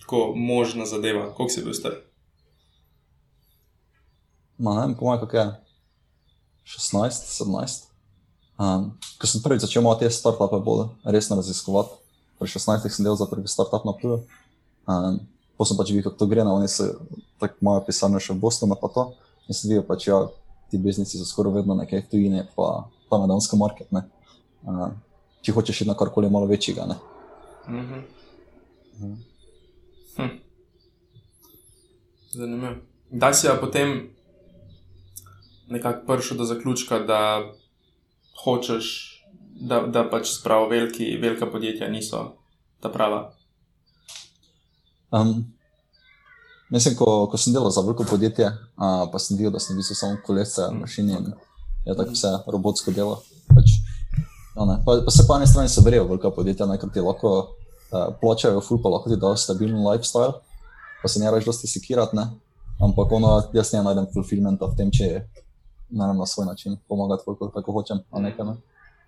[0.00, 1.32] tako možna zadeva?
[1.34, 2.00] Koliko si bil star?
[4.58, 5.46] Ma, ne vem, po moje, kako je
[6.64, 7.84] 16, 17.
[8.56, 11.92] Um, ko sem prvič začel te startupe bolj resno raziskovati,
[12.40, 14.24] pri 16 sem delal za prvi startup na Ptuju.
[14.88, 15.20] Um,
[15.56, 16.88] pa sem pač videl, kako to gre, no, oni so
[17.36, 19.12] tako moja pisarna še v Bostonu, pa to.
[19.44, 20.24] In sem videl, pač ja,
[20.72, 24.08] ti biznisi so skoraj vedno nekaj v tujini, pa tam je dansko market, ne.
[24.64, 24.96] Um,
[25.44, 26.96] če hočeš iti na karkoli malo večjega, ne.
[27.68, 28.02] Mhm.
[28.96, 29.16] Mhm.
[30.16, 30.34] Hm.
[32.32, 32.74] Zanimivo.
[33.12, 34.15] Kdaj si pa potem
[35.66, 37.20] nekako prišel do zaključka, da
[38.44, 38.86] hočeš,
[39.60, 42.36] da, da pač spravo veliki, velika podjetja niso
[42.80, 43.32] ta prava?
[45.10, 45.44] Um,
[46.70, 49.80] mislim, ko, ko sem delal za veliko podjetje, uh, pa sem videl, da sem v
[49.80, 51.32] bistvu samo kolesce, mašine in
[51.86, 53.20] je tako vse robotsko delo.
[53.54, 53.78] Pač,
[54.56, 57.32] no, pa, pa se po eni strani se verjejo velika podjetja, ne, ker ti lahko
[57.38, 60.42] uh, plačajo, ful pa lahko ti dajo stabilen lifestyle,
[61.02, 62.28] pa se ne raš dosti sekirati, ne.
[62.82, 65.45] Ampak ono, jaz ne najdem fulfillmenta v tem, če ne
[65.90, 68.34] vem, na svoj način pomagati, koliko tako hočem, a ne.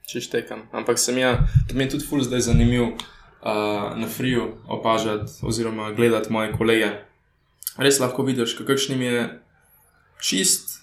[0.09, 0.63] Če štekam.
[0.73, 1.37] Ampak sem ja,
[1.69, 2.95] to mi je tudi ful zdaj zanimiv uh,
[3.97, 6.91] na friju opažati oziroma gledati moje kolege.
[7.77, 9.27] Res lahko vidiš, kakšnim je
[10.21, 10.79] čist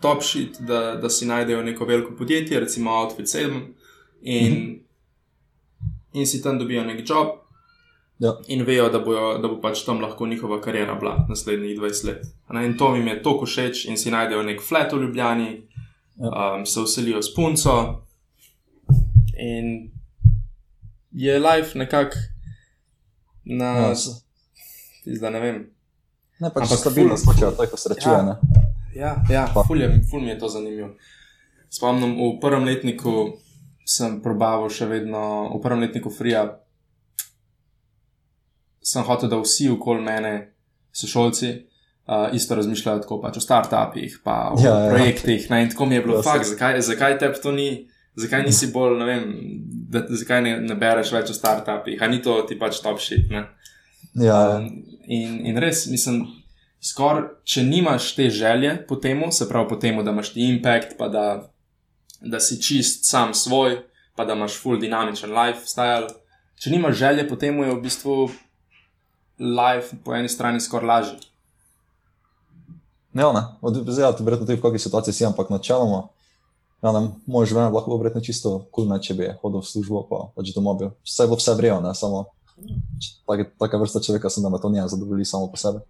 [0.00, 3.60] top shit, da, da si najdejo neko veliko podjetje, recimo Outfit 7
[4.22, 4.80] in,
[6.12, 7.47] in si tam dobijo nek job,
[8.18, 8.32] Ja.
[8.48, 12.22] in vejo, da, bojo, da bo pač tam lahko njihova karijera bila naslednjih 20 let.
[12.50, 12.66] Ne?
[12.66, 15.50] In to mi je toliko všeč, in si najdejo nek flat v Ljubljani,
[16.16, 16.30] Ja.
[16.52, 18.02] um, se uselijo s punco,
[19.36, 19.90] in
[21.12, 22.16] je life nekako
[23.46, 23.64] na.
[23.64, 24.24] Ja, s-
[25.06, 25.56] Zdaj ne vem.
[26.38, 28.12] Ne, pač Ampak stabilnost, ful- hočejo, to je, ko srečuje.
[28.12, 28.22] Ja.
[28.22, 28.34] ne.
[28.94, 30.90] Ja, ja Pa- ful, je, ful mi je to zanimivo.
[31.70, 33.38] Spomnim, v prvem letniku
[33.86, 36.44] sem probaval še vedno, v prvem letniku Frija,
[38.92, 40.32] sem hotel, da vsi okoli mene,
[40.96, 41.52] sošolci,
[42.08, 44.90] uh, isto razmišljajo tako pač o startupih, pa o Ja, ja, ja.
[44.94, 45.50] projektih.
[45.50, 47.70] Ne, in tako mi je bilo, Ja, fakt, zakaj, zakaj tebi to ni.
[48.18, 49.26] Zakaj nisi bolj, ne vem,
[49.94, 53.28] da, zakaj ne, ne bereš več o startupih, a ni to ti pač top shit.
[53.30, 53.44] Ne?
[54.18, 54.56] Ja, ja.
[55.06, 56.24] In, in res, mislim,
[56.82, 60.96] skor, če nimaš te želje po tem, se pravi po tem, da imaš ti impact,
[60.98, 61.24] pa da,
[62.20, 63.78] da si čist sam svoj,
[64.18, 66.10] pa da imaš full dinamičen lifestyle.
[66.58, 68.16] Če nimaš želje po tem, je v bistvu
[69.38, 71.18] life po eni strani skoraj lažji.
[73.14, 76.08] Ja, ne, od- zdaj, ja, to verjetno tudi v kakšni situaciji si, ampak načeloma,
[76.78, 80.02] ja, ne, moj življenje lahko bilo verjetno čisto kul, cool, če bi hodil v službo,
[80.04, 80.90] pa pač domov bil.
[81.02, 82.26] Vse bo vse vrejo, ne, samo
[83.24, 85.80] tak, taka vrsta človeka sem, da me to ne zadovolji samo po sebi.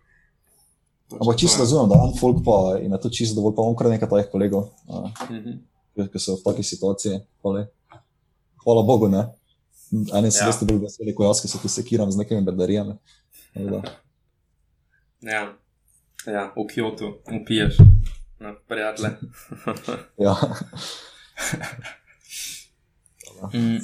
[1.10, 4.08] Ampak čisto razumem, da en folk pa ima to čisto dovolj, pa imam kar nekaj
[4.08, 5.58] tajih kolegov, uh, Mhm.
[6.06, 7.20] ki so v taki situaciji.
[7.42, 7.66] Hvala,
[8.58, 9.26] hvala Bogu, ne.
[9.90, 10.46] Eni so Ja.
[10.46, 12.94] dosti bolj veseli, kot jaz, ki se tu sekiram z nekimi bedarijami.
[13.54, 13.82] Tako da,
[15.20, 15.40] Ja,
[16.26, 17.76] ja, v Kyoto, upiješ,
[18.38, 19.10] no, prijatelje.
[20.24, 20.34] Ja.
[23.52, 23.78] Mm.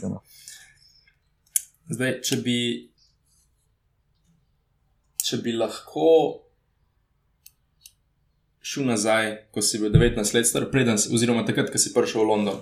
[1.95, 2.57] Zdaj, če bi,
[5.23, 6.07] če bi lahko
[8.65, 12.29] šel nazaj, ko si bil 19 let star, preden, oziroma takrat, ko si prišel v
[12.33, 12.59] London,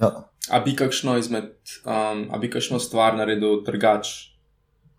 [0.00, 0.10] Ja.
[0.48, 1.52] a bi kakšno izmed,
[1.84, 4.33] um, a bi kakšno stvar naredil drugače,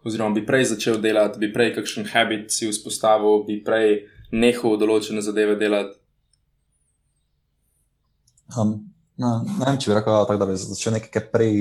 [0.05, 5.23] oziroma bi prej začel delati, bi prej kakšen habit si vzpostavil, bi prej nehal določene
[5.25, 5.97] zadeve delati.
[8.53, 8.77] Um,
[9.17, 11.57] no, ne vem, če bi rekel, ja, tako, da bi začel nekaj kaj prej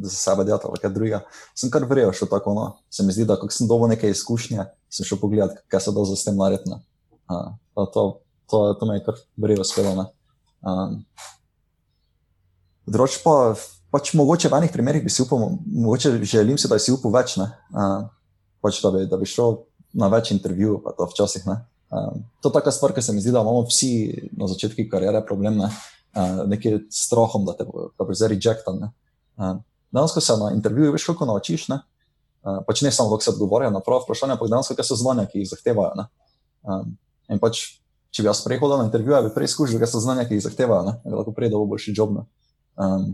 [0.00, 1.20] za sebe delati ali kaj drugega.
[1.54, 2.54] Sem kar verjel, še tako.
[2.56, 2.64] No.
[2.92, 6.06] Se mi zdi, da ko sem dobil neke izkušnje, sem šel pogledat, kaj se da
[6.08, 6.80] s tem narediti.
[7.28, 8.06] Uh, to, to,
[8.50, 9.94] to, to me je kar verjel uspelo.
[10.00, 10.08] ne.
[10.62, 11.02] Um,
[12.88, 13.54] Drugač pa,
[13.94, 17.36] pač mogoče v enih primerih bi si upal, mogoče želim si, da si upal več,
[17.38, 17.50] ne.
[17.72, 18.08] Uh,
[18.62, 19.62] pač da bi, da bi šel
[19.98, 21.58] na več intervjujev, pa to včasih ne.
[21.92, 23.92] Um, to je taka stvar, ki se mi zdi, da imamo vsi
[24.38, 25.72] na začetku kariere problem, ne.
[26.12, 28.84] Uh, nekaj strahom, da te bo da bo zdaj rejectan.
[29.36, 29.60] Uh,
[29.92, 31.82] Danes, ko se na intervjuju veš, koliko naučiš, ne?
[32.42, 35.28] Uh, pač ne samo, kako se odgovarja na prava vprašanja, ampak danes, kaj so znanja,
[35.30, 35.92] ki jih zahtevajo.
[35.94, 36.06] Ne?
[36.66, 36.94] Um,
[37.30, 37.60] in pač,
[38.10, 40.46] če bi jaz prej hodil na intervjuje, bi prej izkušal, kaj so znanja, ki jih
[40.48, 40.96] zahtevajo, ne?
[41.04, 42.16] bi lahko prej dobil boljši job.
[42.16, 42.24] Ne?
[42.74, 43.04] Um,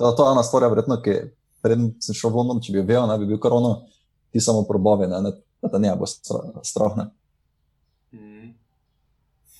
[0.00, 1.18] to, to je ena stvar, verjetno, ki
[1.62, 3.86] preden sem šel v London, če bi vedel, ne bi bil kar ono,
[4.32, 5.32] ti samo probavi, ne, ne,
[5.62, 6.96] da te ne bo stra- strah.
[6.96, 7.06] Ne?
[8.12, 8.50] Mm.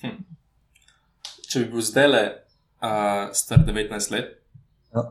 [0.01, 0.17] Hm.
[1.49, 2.23] Če bi bil zdaj le
[2.81, 4.37] uh, star 19 let,
[4.91, 5.03] Ja.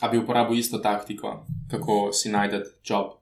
[0.00, 3.20] a bi uporabil isto taktiko, kako si najdete job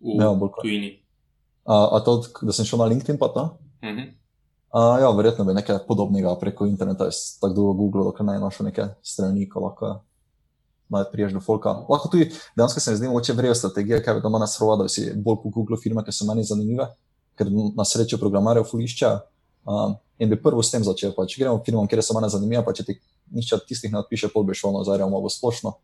[0.00, 1.02] v Ja, tujini.
[1.66, 3.58] A, a to, da sem šel na LinkedIn, pa to?
[3.82, 4.14] Mhm.
[4.76, 8.66] Uh, ja, verjetno bi nekaj podobnega preko interneta, jaz tako dolgo Google, dokler ne našel
[8.68, 10.02] neke strani, ko lahko
[10.92, 11.72] naj priješ do folka.
[11.88, 15.08] Lahko tudi, dejansko se mi zdi, mogoče vrejo strategije, kaj doma nas rova, da si
[15.14, 16.88] bolj po Google firme, ki so meni zanimive,
[17.38, 19.12] ker na srečo programarjev fulišča.
[19.66, 22.30] Um, in bi prvo s tem začel, pa če gremo v firmo, kjer so mene
[22.30, 22.94] zanimive, pa če ti
[23.34, 25.74] nišče od tistih ne odpiše, pol bi šel nazaj, ali bo splošno.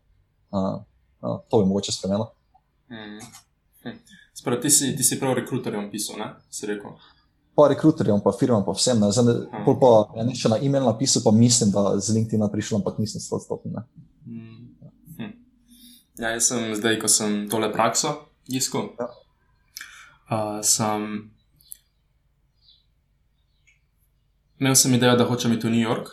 [0.53, 0.79] Uh,
[1.21, 2.31] uh, to bi mogoče spremenilo.
[2.91, 3.19] Mhm.
[3.83, 3.99] Hm.
[4.33, 6.31] Sprav, ti, si, ti si prav rekruterjem pisal, ne?
[6.49, 6.95] Si rekel.
[7.55, 8.99] Pa rekruterjem, pa firmam, pa vsem.
[8.99, 12.15] Ne, zdaj, ne- pol pa ja, ne še na e-mail napisal, pa mislim, da z
[12.15, 13.75] LinkedIn prišel, ampak nisem stotstotni.
[14.25, 14.62] Mm.
[16.19, 18.13] Ja, jaz sem zdaj, ko sem tole prakso
[18.47, 19.07] iskal, Ja.
[20.29, 21.31] uh, sem
[24.59, 26.09] imel sem idejo, da hočem iti v New York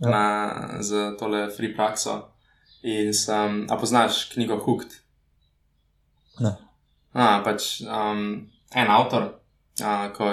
[0.00, 0.08] Ja.
[0.10, 0.22] na,
[0.82, 2.30] za tole free prakso.
[2.82, 4.94] In sem, a poznaš knjigo Hooked?
[6.40, 6.54] Ne.
[7.12, 9.26] A, pač um, en avtor,
[9.84, 10.30] a, ko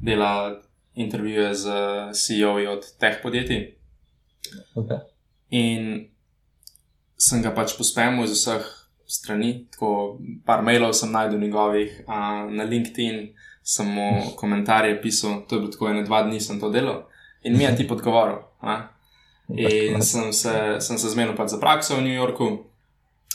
[0.00, 0.62] dela
[0.94, 1.64] intervjuje z
[2.16, 3.74] CEO-ji od teh podjetij.
[4.74, 4.98] Okay.
[5.50, 6.08] In
[7.16, 8.64] sem ga pač pospemil iz vseh
[9.06, 13.28] strani, tako par mailov sem najdel njegovih, a, na LinkedIn
[13.64, 17.04] sem mu komentarje pisal, to je bilo tako ene dva dni sem to delal
[17.44, 18.42] in mi je ti podgovoril.
[18.60, 18.88] a.
[19.48, 22.64] In sem se, sem se zmenil pač za prakso v New Yorku,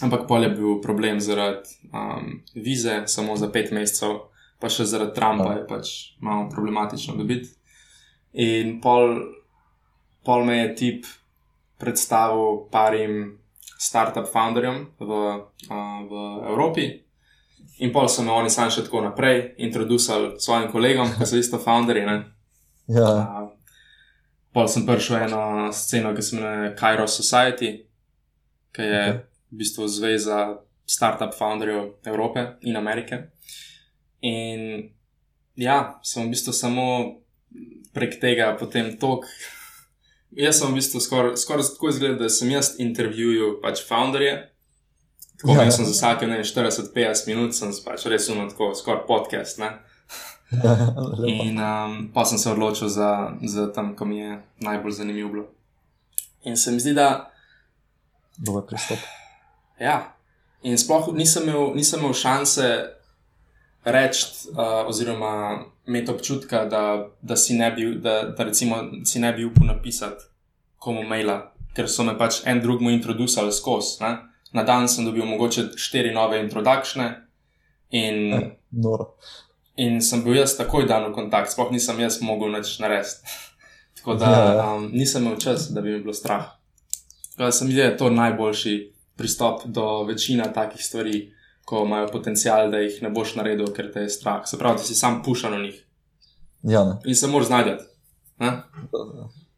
[0.02, 4.26] ampak pol je bil problem zaradi um, vize, samo za pet mesecev,
[4.60, 7.54] pa še zaradi Trumpa je pač malo problematično dobiti.
[8.34, 9.22] In pol,
[10.26, 11.06] pol me je tip
[11.80, 13.39] predstavil parim
[13.80, 15.12] startup founderjem v,
[15.72, 16.14] uh, v
[16.52, 16.88] Evropi.
[17.80, 21.60] In pol so me oni sami še tako naprej introducili svojim kolegom, ki so isto
[21.64, 22.04] founderji.
[22.92, 23.48] Ja, Uh,
[24.52, 27.86] pol sem prišel eno sceno, ki se imenuje Cairo Society,
[28.76, 29.24] ki je Ok.
[29.52, 33.30] v bistvu zveza startup founderjev Evrope in Amerike.
[34.22, 34.90] In
[35.56, 36.86] ja, sem v bistvu samo
[37.94, 39.26] prek tega potem tok.
[40.38, 44.36] Jaz sem v bistvu skoraj skor tako izgledal, da sem jaz intervjujal pač founderje.
[45.42, 49.06] Tako Ja, ja, sem za vsake ne, 40-50 minut, sem pač res umel tako, skoraj
[49.08, 49.62] podcast.
[49.62, 49.72] Ne?
[51.46, 55.46] In um, pa sem se odločil za, za tam, ko mi je najbolj zanimivo bilo.
[56.44, 57.32] In se mi zdi, da
[58.38, 58.98] Dober pristop.
[59.80, 60.16] ja,
[60.64, 62.70] in sploh nisem imel, nisem imel šanse
[63.84, 66.84] reči, uh, oziroma imeti občutka, da,
[67.22, 68.76] da, si ne bi, da, da recimo,
[69.06, 70.24] si ne bi upal napisati
[70.78, 71.40] komu maila,
[71.76, 73.98] ker so me pač en drugemu introducili skozi.
[74.54, 77.10] Na dan sem dobil mogoče štiri nove introdukcije.
[77.90, 78.40] In, Ja.
[78.72, 79.16] Noro.
[79.76, 83.26] In sem bil jaz takoj dan v kontakt, sploh nisem jaz mogel nič narediti.
[83.98, 84.66] Tako da Ja, ja.
[84.76, 86.46] um, nisem imel čas, da bi mi bilo strah.
[87.32, 88.76] Tako da se mi zdi, da je to najboljši
[89.18, 91.34] pristop do večine takih stvari,
[91.70, 94.42] ko imajo potencial, da jih ne boš naredil, ker te je strah.
[94.46, 95.78] Se pravi, da si sam pušan v njih
[96.66, 96.96] Ja, ne.
[97.06, 97.76] in se moraš znajti.
[98.40, 98.52] ne.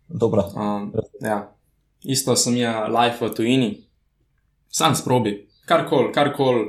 [0.09, 0.43] Dobra.
[0.45, 0.91] Um,
[1.21, 1.55] ja.
[2.03, 3.69] Isto sem jaz, life v tujini,
[4.69, 5.35] sam sprobi,
[5.65, 6.63] karkoli, karkoli,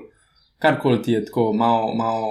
[0.58, 2.28] karkoli ti je tako, malo, malo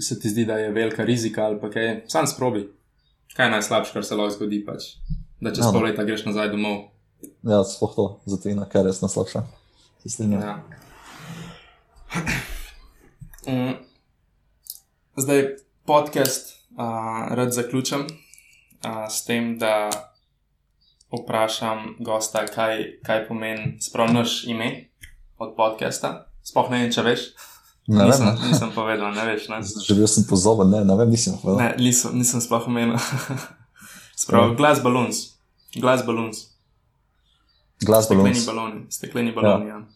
[0.00, 2.66] se ti zdi, da je velika rizika ali pa kaj, sam sprobi.
[3.36, 4.82] Kaj je najslabše, kar se lahko zgodi, pač?
[5.40, 5.72] da čez Ja, no.
[5.72, 6.80] pol leta greš nazaj domov.
[7.44, 9.44] Ja, sploh to, zato je kar res naslabše.
[9.98, 10.42] Se strinjam.
[10.42, 10.56] Ja.
[13.46, 13.74] Mm.
[15.16, 15.44] Zdaj
[15.84, 16.84] podcast uh,
[17.34, 18.08] rad zaključim uh,
[19.10, 19.90] s tem, da
[21.12, 24.88] vprašam gosta, kaj, kaj pomeni sprav naš ime
[25.38, 26.26] od podcasta.
[26.42, 27.20] Sploh ne vem, če veš.
[27.88, 28.48] Ne nisem, vem, ne.
[28.48, 29.48] nisem povedal, ne veš.
[29.48, 31.62] Ne, Želel sem pozoven, ne, ne vem, nisem povedal.
[31.64, 32.96] ne nisem, nisem sploh omenil.
[34.22, 34.54] Sprav, Ja.
[34.54, 35.16] glass balloons.
[35.74, 36.38] Glass balloons.
[37.80, 38.46] Glas Stekleni balons.
[38.46, 38.80] baloni.
[38.90, 39.74] Stekleni baloni, ja.
[39.74, 39.86] ja.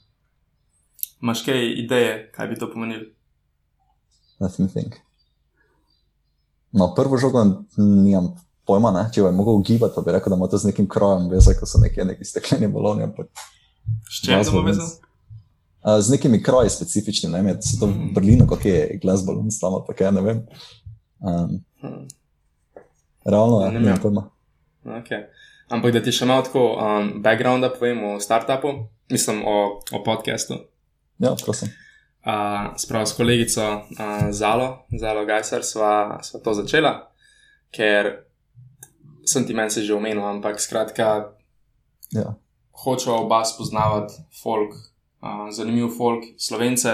[1.23, 3.05] Imaš kaj ideje, kaj bi to pomenilo?
[4.41, 4.99] Let me think.
[6.73, 7.45] No, prvo žogo
[7.77, 8.33] nimam
[8.67, 9.05] pojma, ne?
[9.15, 11.69] če bi mogel gibati, pa bi rekel, da ima to z nekim krojem veze, ko
[11.69, 13.07] so neki, neki stekleni baloni.
[13.07, 13.29] Ampak,
[14.11, 14.63] S Glass to
[15.83, 19.61] uh, z nekimi kroji specifičnimi, ne vem, so to v Berlinu, kako je glas balons
[19.61, 20.43] tam, pa kaj, ne vem.
[21.23, 21.61] Um,
[23.25, 23.85] realno, ja, Zanimivo.
[23.85, 24.29] nimam pojma.
[25.03, 25.27] Okay.
[25.71, 28.75] Ampak da ti še malo tako um, backgrounda povem o startupu,
[29.11, 29.57] mislim o,
[29.93, 30.59] o podkastu.
[31.23, 31.71] Ja, prosim.
[32.27, 36.93] Uh, Spravo s kolegico uh, Zalo, Zalo Gajser, sva, sva to začela,
[37.75, 38.13] ker
[39.27, 41.33] sem ti meni se že omenil, ampak skratka,
[42.13, 42.35] Ja.
[42.85, 44.75] hočeva oba spoznavati folk,
[45.23, 46.93] uh, zanimiv folk, slovence,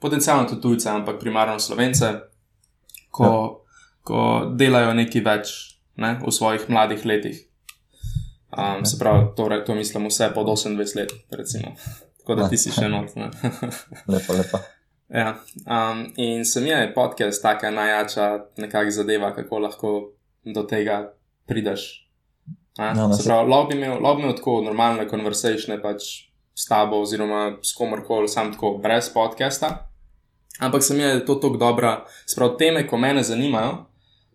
[0.00, 2.10] potencialno tudi tujce, ampak primarno slovence,
[3.10, 3.78] ko, ja.
[4.02, 4.18] ko
[4.58, 5.54] delajo nekaj več
[5.96, 7.44] ne, v svojih mladih letih.
[8.48, 11.76] Um, se pravi, to, to mislim vse pod 28 let, recimo.
[12.28, 12.48] Tako da Ja.
[12.48, 13.14] ti si še not.
[13.16, 13.30] ne.
[14.08, 14.58] Lepa, lepa.
[15.10, 15.30] Ja,
[15.66, 18.26] um, in se mi je podcast taka najjača
[18.56, 19.92] nekakšna zadeva, kako lahko
[20.44, 21.12] do tega
[21.46, 22.04] prideš.
[22.78, 22.84] Ne?
[22.86, 26.02] Ja, ne, se pravi, lahko bi imel, lahko bi imel tako normalne konversacije pač
[26.54, 29.88] s tabo oziroma s komorkoli, sam tako brez podcasta.
[30.60, 31.94] Ampak se mi je to tako dobra,
[32.26, 33.86] sprav teme, ko mene zanimajo,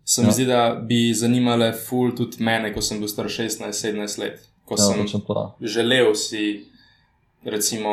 [0.06, 0.32] se mi Ja.
[0.32, 4.42] zdi, da bi zanimale ful tudi mene, ko sem bil star 16-17 let.
[4.66, 5.58] Ko Ja, sem to.
[5.62, 6.66] želel si,
[7.46, 7.90] recimo,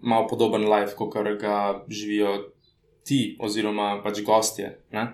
[0.00, 2.36] malo podoben life, kot ga živijo
[3.04, 4.78] ti, oziroma pač gostje.
[4.92, 5.06] Ne?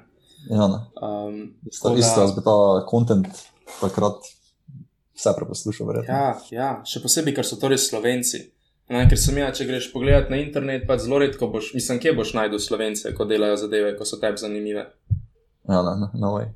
[0.50, 0.80] Ja, ne.
[1.02, 3.26] Um, Isto, tako da- isto, jaz bi ta kontent
[3.80, 4.14] takrat
[5.16, 6.14] vse preposlušal, verjetno.
[6.14, 8.44] Ja, ja, še posebej, ker so to res slovenci.
[8.88, 12.14] Ne, ker sem ja, če greš pogledat na internet, pa zelo redko boš, mislim, kje
[12.16, 14.86] boš najdel slovence, ko delajo zadeve, ko so tebi zanimive.
[15.68, 16.46] Ja, ne, ne, no way.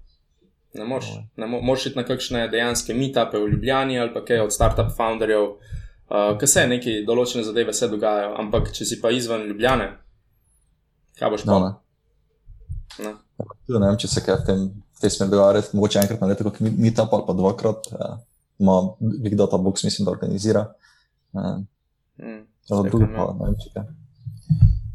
[0.73, 1.27] Ne moreš, Oj.
[1.37, 4.95] ne mo moraš iti na kakšne dejanske meetupe v Ljubljani ali pa kaj od startup
[4.97, 5.82] founderjev, uh,
[6.41, 9.87] ki se neki določene zadeve se dogajajo, ampak če si pa izven Ljubljane,
[11.19, 11.61] kaj boš No, pa?
[11.67, 13.07] ne.
[13.07, 13.15] Ne.
[13.67, 14.67] Tudi ne vem, če se kaj v tem,
[15.01, 17.89] tej smeri dogaja, mogoče enkrat na leto, kot meetup ali pa dvakrat.
[17.93, 18.15] Eh,
[18.61, 20.67] ima Big Data Box, mislim, da organizira.
[21.35, 21.61] Eh,
[22.19, 22.43] Mm.
[22.65, 23.87] Stekam, drugo pa ne vem, če kaj.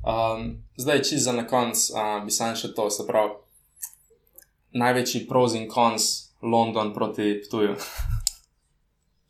[0.08, 0.44] Um,
[0.78, 3.34] zdaj, čisto za na konec, uh, bi sam še to, se pravi,
[4.78, 6.06] največji pros in cons
[6.42, 7.76] London proti Ptuju.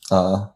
[0.07, 0.47] Uh,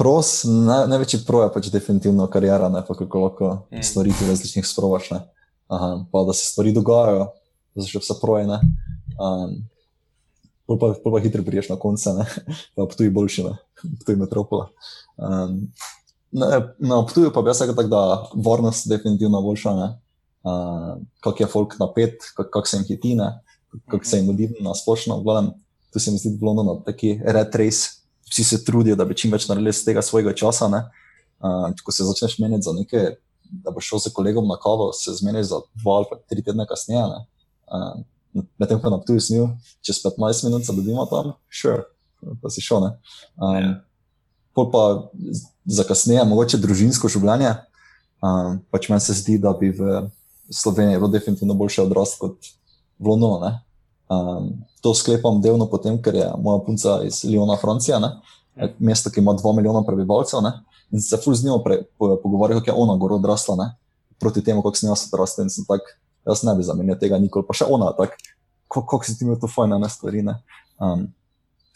[0.00, 3.82] pros, naj, največji pro je pač definitivno karijera, ne pa kako lahko Mm.
[3.84, 5.10] stvari ti različnih sprovaš.
[5.10, 5.20] Ne.
[5.68, 7.28] Uh, pa da se stvari dogajajo,
[7.74, 8.46] da so še vse proje.
[8.48, 8.56] Ne.
[9.20, 9.60] Um,
[10.70, 12.26] pol pa, pol pa hitro priješ na konca, ne,
[12.78, 13.56] pa tu je boljši, ne,
[14.04, 14.70] tu je metropola.
[15.18, 15.68] Um,
[16.30, 18.02] na, na Ptuju pa bi jaz rekel tako, da
[18.46, 19.88] varnost definitivno boljša, ne,
[20.46, 20.92] uh,
[21.26, 23.32] kak je folk napet, kak, kak se jim hitine,
[23.90, 25.52] kak se jim mudi na splošno, gledam,
[25.90, 27.99] tu se mi zdi bilo ono taki red race,
[28.30, 30.84] vsi se trudijo, da bi čim več naredili z tega svojega časa, ne,
[31.42, 33.12] uh, ko se začneš meniti za nekaj,
[33.64, 37.02] da boš šel z kolegom na kavo, se zmeniš za dva ali tri tedne kasneje,
[37.02, 37.20] ne,
[37.66, 39.48] uh, medtem ko na Ptuju snil,
[39.82, 41.84] čez 15 minut se dobimo tam, sure,
[42.42, 42.96] pa si šel, ne.
[43.36, 43.78] Um, Ja.
[44.54, 45.10] Pol pa
[45.64, 47.54] za kasneje, mogoče družinsko življenje.
[48.20, 50.08] Um, pač meni se zdi, da bi v
[50.50, 52.50] Sloveniji bilo definitivno boljše odrasti kot
[52.98, 53.52] v Londonu.
[54.10, 54.50] Um,
[54.82, 58.16] to sklepam delno potem, ker je moja punca iz Lyona, Francija, ne?
[58.78, 60.42] mesto, ki ima 2 milijona prebivalcev.
[60.42, 60.52] Ne?
[60.90, 63.68] In se ful z njo pre- po- pogovarjal, kako je ona gor odrasla, ne?
[64.20, 65.46] proti temu, kako sem jaz odrasla.
[65.46, 65.86] In sem tak,
[66.26, 68.18] jaz ne bi zamenjal tega nikoli, pa še ona, tako,
[68.68, 70.24] kako kak si ti imel to fajn, ne stvari.
[70.26, 70.36] Ne?
[70.82, 71.06] Um,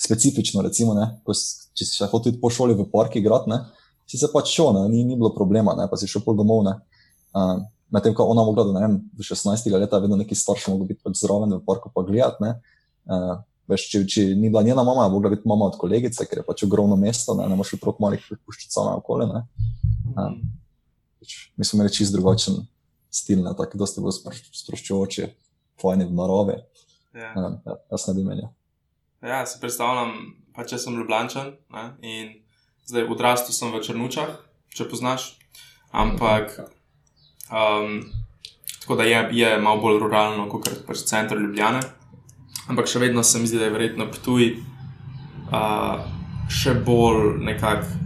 [0.05, 3.55] specifično, recimo, ne, ko če si še hotel po šoli v park igrati,
[4.11, 6.65] si se pač šel, ni, ni bilo problema, ne, pa si šel pol domov.
[6.67, 6.75] Ne.
[7.35, 7.65] Um,
[7.95, 9.69] Medtem ko ona mogla, da ne vem, do 16.
[9.79, 12.43] leta, vedno neki starši mogli biti pač zraven v parku pa gledati.
[12.43, 12.57] ne.
[13.05, 13.37] Uh,
[13.71, 16.47] veš, če, če ni bila njena mama, je mogla biti mama od kolegice, ker je
[16.47, 19.29] pač ogromno mesto, ne, ne moreš otrok malih puščati same okoli.
[19.31, 19.45] Ne.
[21.23, 22.65] Pač, mi smo imeli čist drugačen
[23.15, 25.31] stil, ne, tako dosti bolj spro- sproščujoči,
[25.81, 26.59] fajni v naravi.
[27.15, 27.31] Ja.
[27.39, 28.51] Um, ja, jaz ne bi menil.
[29.25, 32.33] Ja, si predstavljam, pa če sem Ljubljančan ne, in
[32.89, 34.35] zdaj odrastel sem v Črnučah,
[34.75, 35.31] če poznaš.
[35.95, 36.59] Ampak,
[37.51, 38.01] um,
[38.81, 41.81] tako da je, je malo bolj ruralno, kot je pač center Ljubljane.
[42.69, 46.01] Ampak še vedno se mi zdi, da je verjetno Ptuj uh,
[46.49, 48.01] še bolj nekako.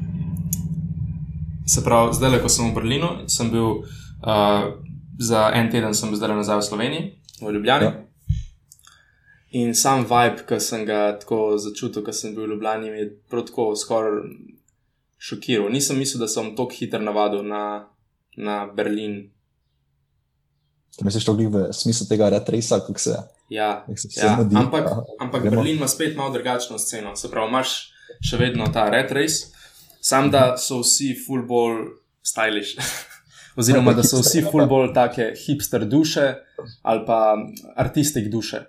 [1.68, 4.68] Se pravi, zdaj, ko sem v Berlinu, sem bil uh,
[5.20, 7.08] za en teden, sem zdaj nazaj v Sloveniji,
[7.42, 7.90] v Ljubljani.
[7.90, 8.04] Ja.
[9.58, 13.46] In sam vibe, ki sem ga tako začutil, ko sem bil v Ljubljani, je prav
[13.48, 14.24] tako skoraj
[15.18, 15.68] šokiral.
[15.72, 17.88] Nisem mislil, da sem tako hitro navadil na,
[18.38, 19.20] na Berlin.
[20.96, 23.18] Če misliš, to glih v smislu tega retresa, kako se,
[23.48, 24.36] Ja, kako se ja.
[24.36, 24.56] mudi.
[24.56, 25.02] Ampak, ja.
[25.20, 25.56] ampak gremo.
[25.56, 27.16] Berlin ima spet malo drugačno sceno.
[27.16, 27.76] Se pravi, imaš
[28.24, 29.52] še vedno ta race,
[30.00, 31.86] sam da so vsi full bolj
[32.26, 32.76] stylish.
[33.58, 36.34] Oziroma, da so vsi full bolj take hipster duše
[36.82, 37.36] ali pa
[37.76, 38.62] artistik duše.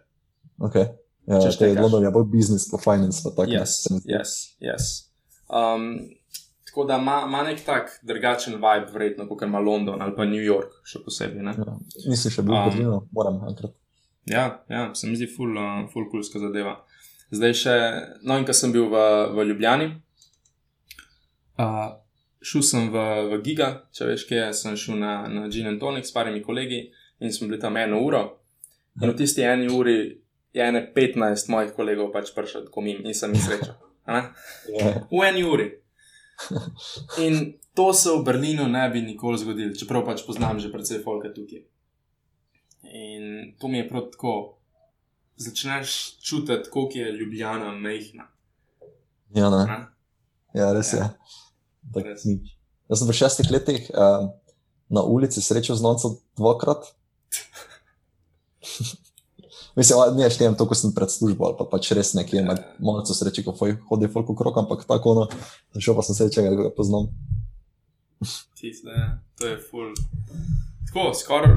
[0.58, 0.90] Okay.
[1.30, 1.78] Ja, Če te je.
[1.78, 3.52] London je bolj business, pa finance, pa tako.
[3.54, 4.32] Yes, yes,
[4.64, 4.88] yes.
[5.50, 6.10] Um,
[6.70, 10.80] tako da ima, nek tak drugačen vibe, verjetno, kot ima London ali pa New York,
[10.88, 11.44] še posebej.
[11.46, 11.56] Ne?
[11.58, 11.78] Ja.
[12.08, 13.74] Nisi še bil Um, Berlinu, moram enkrat.
[14.30, 16.78] Ja, ja, se mi zdi ful, uh, ful kulska zadeva.
[17.34, 17.76] Zdaj še,
[18.26, 19.02] no in ko sem bil v,
[19.34, 19.90] v Ljubljani,
[21.60, 21.90] uh,
[22.42, 25.82] šel sem v, v Giga, če veš, kje je, sem šel na, na Gin and
[25.82, 26.86] Tonic s parimi kolegi
[27.20, 28.24] in smo bili tam eno uro.
[29.02, 29.98] In v tisti eni uri
[30.54, 33.76] je ene 15 mojih kolegov pač prišel tako mim in sem jih srečal.
[34.08, 34.24] Ja.
[35.12, 35.70] V eni uri.
[37.26, 41.34] In to se v Berlinu ne bi nikoli zgodilo, čeprav pač poznam že precej folka
[41.34, 41.64] tukaj.
[42.90, 44.36] In to mi je prav tako,
[45.38, 48.28] začneš čutiti, koliko je Ljubljana mehna.
[49.36, 49.66] Ja, ne.
[49.66, 49.80] ne.
[50.54, 51.00] ja, res je.
[51.00, 51.14] Ja.
[51.94, 52.26] Tak, Res.
[52.90, 54.32] Jaz sem v šestih letih um,
[54.90, 56.90] na ulici srečal znancev dvakrat.
[59.80, 63.00] Mislim, ne štejem to, ko sem pred službo ali pa pač res nekje med malo
[63.06, 65.24] sreče, ko foj- hodi folk okrog, ampak tako ono,
[65.80, 67.08] šel pa sem sreča, da ga poznam.
[68.60, 68.92] Tiste,
[69.40, 69.94] to je full.
[70.90, 71.54] Tako, skoraj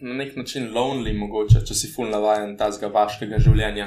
[0.00, 3.86] na nek način lonely, mogoče, če si full navaden tazga vaškega življenja.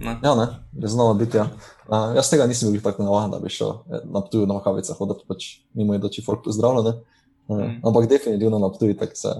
[0.00, 0.16] Ne?
[0.22, 1.38] Ja, ne, je znalo biti.
[1.38, 1.46] Ja.
[1.86, 4.96] Uh, jaz tega nisem bil tako navaden, da bi šel eh, na tuju na kavice
[4.98, 6.94] hoditi, pač mimo je doči folk pozdravljen.
[6.94, 7.02] Uh,
[7.44, 7.82] Mhm.
[7.84, 9.34] Ampak definitivno na tuju tako se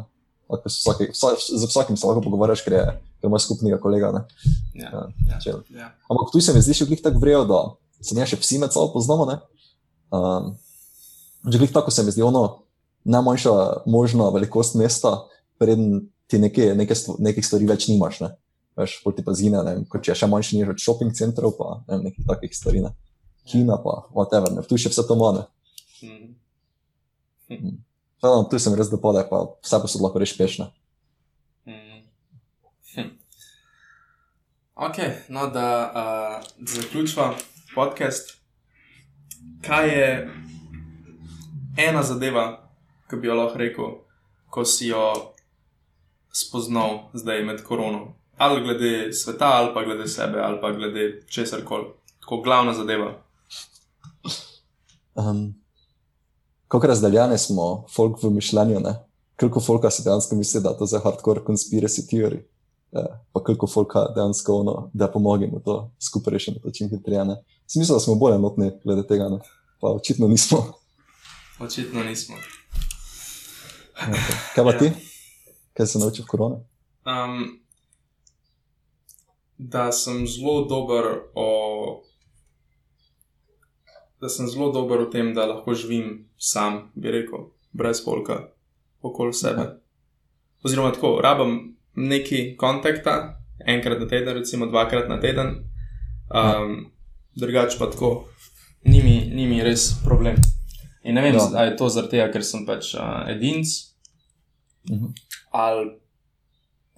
[0.64, 2.82] Vsaki, vsa, z vsakim se lahko pogovarjaš, ker je,
[3.24, 4.12] ker ima skupnega kolega.
[4.12, 4.22] Ne.
[4.74, 4.90] Ja,
[5.30, 5.88] Ja, ja, ja.
[6.10, 7.60] Ampak tu se mi zdi še glih tako vrejo, da
[8.04, 9.24] se ne še vsi med sabo poznamo.
[9.30, 9.38] Ne?
[10.12, 10.52] Um,
[11.48, 12.66] že glih tako se mi zdi ono
[13.08, 13.54] najmanjša
[13.88, 15.24] možna velikost mesta,
[15.60, 18.20] preden ti neke, neke stvo, nekih stvari več nimaš.
[18.24, 18.30] Ne?
[18.76, 21.56] Veš, pol ti pa zgine, ne kot če je še manjši niž od shopping centrov,
[21.56, 22.84] pa ne vem, nekih takih stvari.
[22.84, 22.92] Ne?
[23.48, 24.64] Kina pa, whatever, ne?
[24.68, 25.44] tu še vse to manj.
[26.04, 27.76] Mhm.
[28.24, 30.68] No, tu sem res dopade, pa vse posod lahko reš pešne.
[30.68, 30.83] Mhm.
[32.94, 33.08] Hm.
[34.74, 34.96] Ok,
[35.28, 37.34] no da uh, zaključiva
[37.74, 38.36] podcast.
[39.66, 40.30] Kaj je
[41.76, 42.70] ena zadeva,
[43.10, 43.90] ki bi jo lahko rekel,
[44.50, 45.34] ko si jo
[46.32, 48.14] spoznal zdaj med korono?
[48.36, 51.84] Ali glede sveta, ali pa glede sebe, ali pa glede česar koli.
[52.20, 53.12] Tako glavna zadeva.
[55.14, 55.54] Um,
[56.68, 58.94] Kako razdeljeni smo, folk v mišljenju, ne?
[59.40, 62.40] Koliko folka si dejansko misli, da to je hardcore conspiracy theory?
[63.32, 67.24] Pa koliko folka dejansko ono, da pomagamo to skupaj rešiti, to čim hitreje.
[67.66, 69.38] Smisel, da smo bolj enotni glede tega, ne?
[69.80, 70.58] pa očitno nismo.
[71.60, 72.36] Očitno nismo.
[74.54, 74.78] Kaj pa Ja.
[74.78, 74.90] ti?
[75.74, 76.56] Kaj si naučil v koroni?
[77.06, 77.60] Um,
[79.58, 82.02] da sem zelo dober o.
[84.20, 88.48] Da sem zelo dober v tem, da lahko živim sam, bi rekel, brez polka
[89.02, 89.80] okoli sebe.
[90.64, 95.46] Oziroma, tako, rabim neki kontakta, enkrat na teden, recimo dvakrat na teden,
[96.30, 96.90] um,
[97.36, 98.24] drugače pa tako,
[98.84, 100.36] ni mi, ni mi res problem.
[101.04, 101.50] In ne vem, Ja.
[101.54, 103.66] ali je to zaradi tega, ker sem pač uh, edinc,
[104.90, 105.06] Mhm.
[105.52, 105.84] ali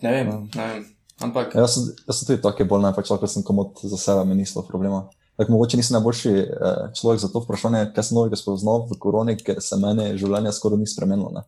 [0.03, 0.38] ne vem, Ja.
[0.57, 0.84] ne vem.
[1.20, 4.24] Ampak Ja, Jaz sem, jaz sem tudi tako bolj najpač, ko sem komod za sebe,
[4.24, 5.09] meni ni bilo problema.
[5.36, 6.49] Tak, mogoče nisem najboljši eh,
[6.94, 10.78] človek za to vprašanje, kaj sem novega spoznal v koroni, ker se meni življenje skoraj
[10.78, 11.30] ni spremenilo.
[11.30, 11.42] Ne.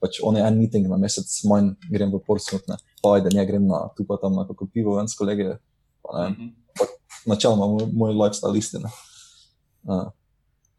[0.00, 2.78] Pač on je en meeting na mesec, manj grem v Portsmouth, ne.
[3.02, 5.58] pa ajde, ne grem na tu pa tam na kako pivo, ven s kolege.
[6.02, 6.32] Pa, ne, vem.
[6.32, 6.48] Mhm.
[7.26, 8.88] načeloma moj, moj lifestyle istina.
[9.82, 10.08] Uh,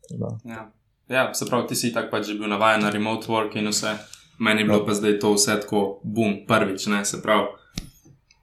[0.09, 0.37] da.
[0.45, 0.71] Ja.
[1.07, 3.97] ja, se pravi, ti si tako pač že bil navaden na remote work in vse.
[4.39, 4.85] Meni je bilo Ja.
[4.85, 7.47] pa zdaj to vse tako, bum, prvič, ne, se pravi.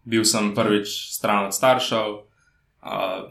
[0.05, 2.22] Bil sem prvič stran od staršev,
[2.87, 3.26] uh,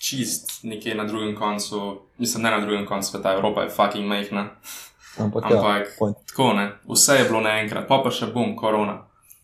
[0.00, 4.48] čist nekje na drugem koncu, mislim, ne na drugem koncu sveta, Evropa je fucking majhna.
[5.20, 6.16] Ampak, ja, Ampak point.
[6.26, 8.98] tako ne, vse je bilo naenkrat, pa pa še bum, korona.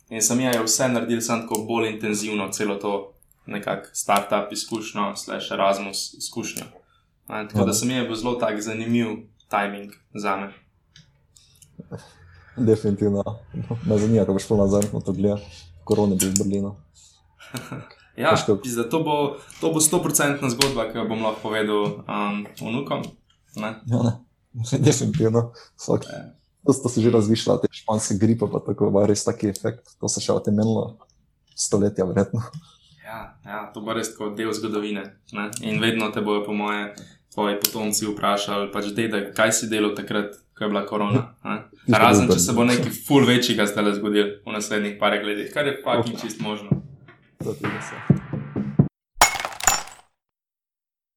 [0.08, 2.92] In sem jaz vse naredil, sem tako bolj intenzivno, celo to
[3.46, 6.64] nekako startup izkušnjo, slash Erasmus izkušnjo.
[7.28, 7.64] Ne, tako Ja.
[7.64, 9.06] da sem jaz bil zelo tak zanimiv
[9.48, 10.52] timing za me.
[12.58, 13.22] Definitivno.
[13.84, 15.42] Me zanima, ko boš šel nazaj na to gledati.
[15.84, 16.76] Korona bi v Berlinu.
[18.16, 22.46] Ja, kako- pizda, to bo to bo stoprocentna zgodba, ki jo bom lahko povedal um,
[22.56, 23.02] vnukom.
[23.56, 23.74] Ne?
[23.84, 24.12] Ja, ne.
[24.86, 25.52] Definitivno.
[25.76, 26.04] Vsak.
[26.12, 26.24] Ja.
[26.66, 29.86] To, to se že razvišla, te španske gripe, pa tako ima res taki efekt.
[30.00, 30.96] To se še otemenilo
[31.54, 32.42] stoletja, verjetno.
[33.06, 35.04] Ja, ja, to bo res tako del zgodovine.
[35.32, 35.46] Ne?
[35.62, 36.90] In vedno te bojo, po moje,
[37.34, 41.22] tvoji potomci vprašali, pač dede, kaj si delal takrat, ko je bila korona.
[41.46, 41.62] ne?
[41.86, 45.78] Razen, če se bo nekaj ful večjega zdaj zgodil v naslednjih parih letih, kar je
[45.86, 46.82] fucking čist možno.
[47.44, 48.25] To je tudi vse.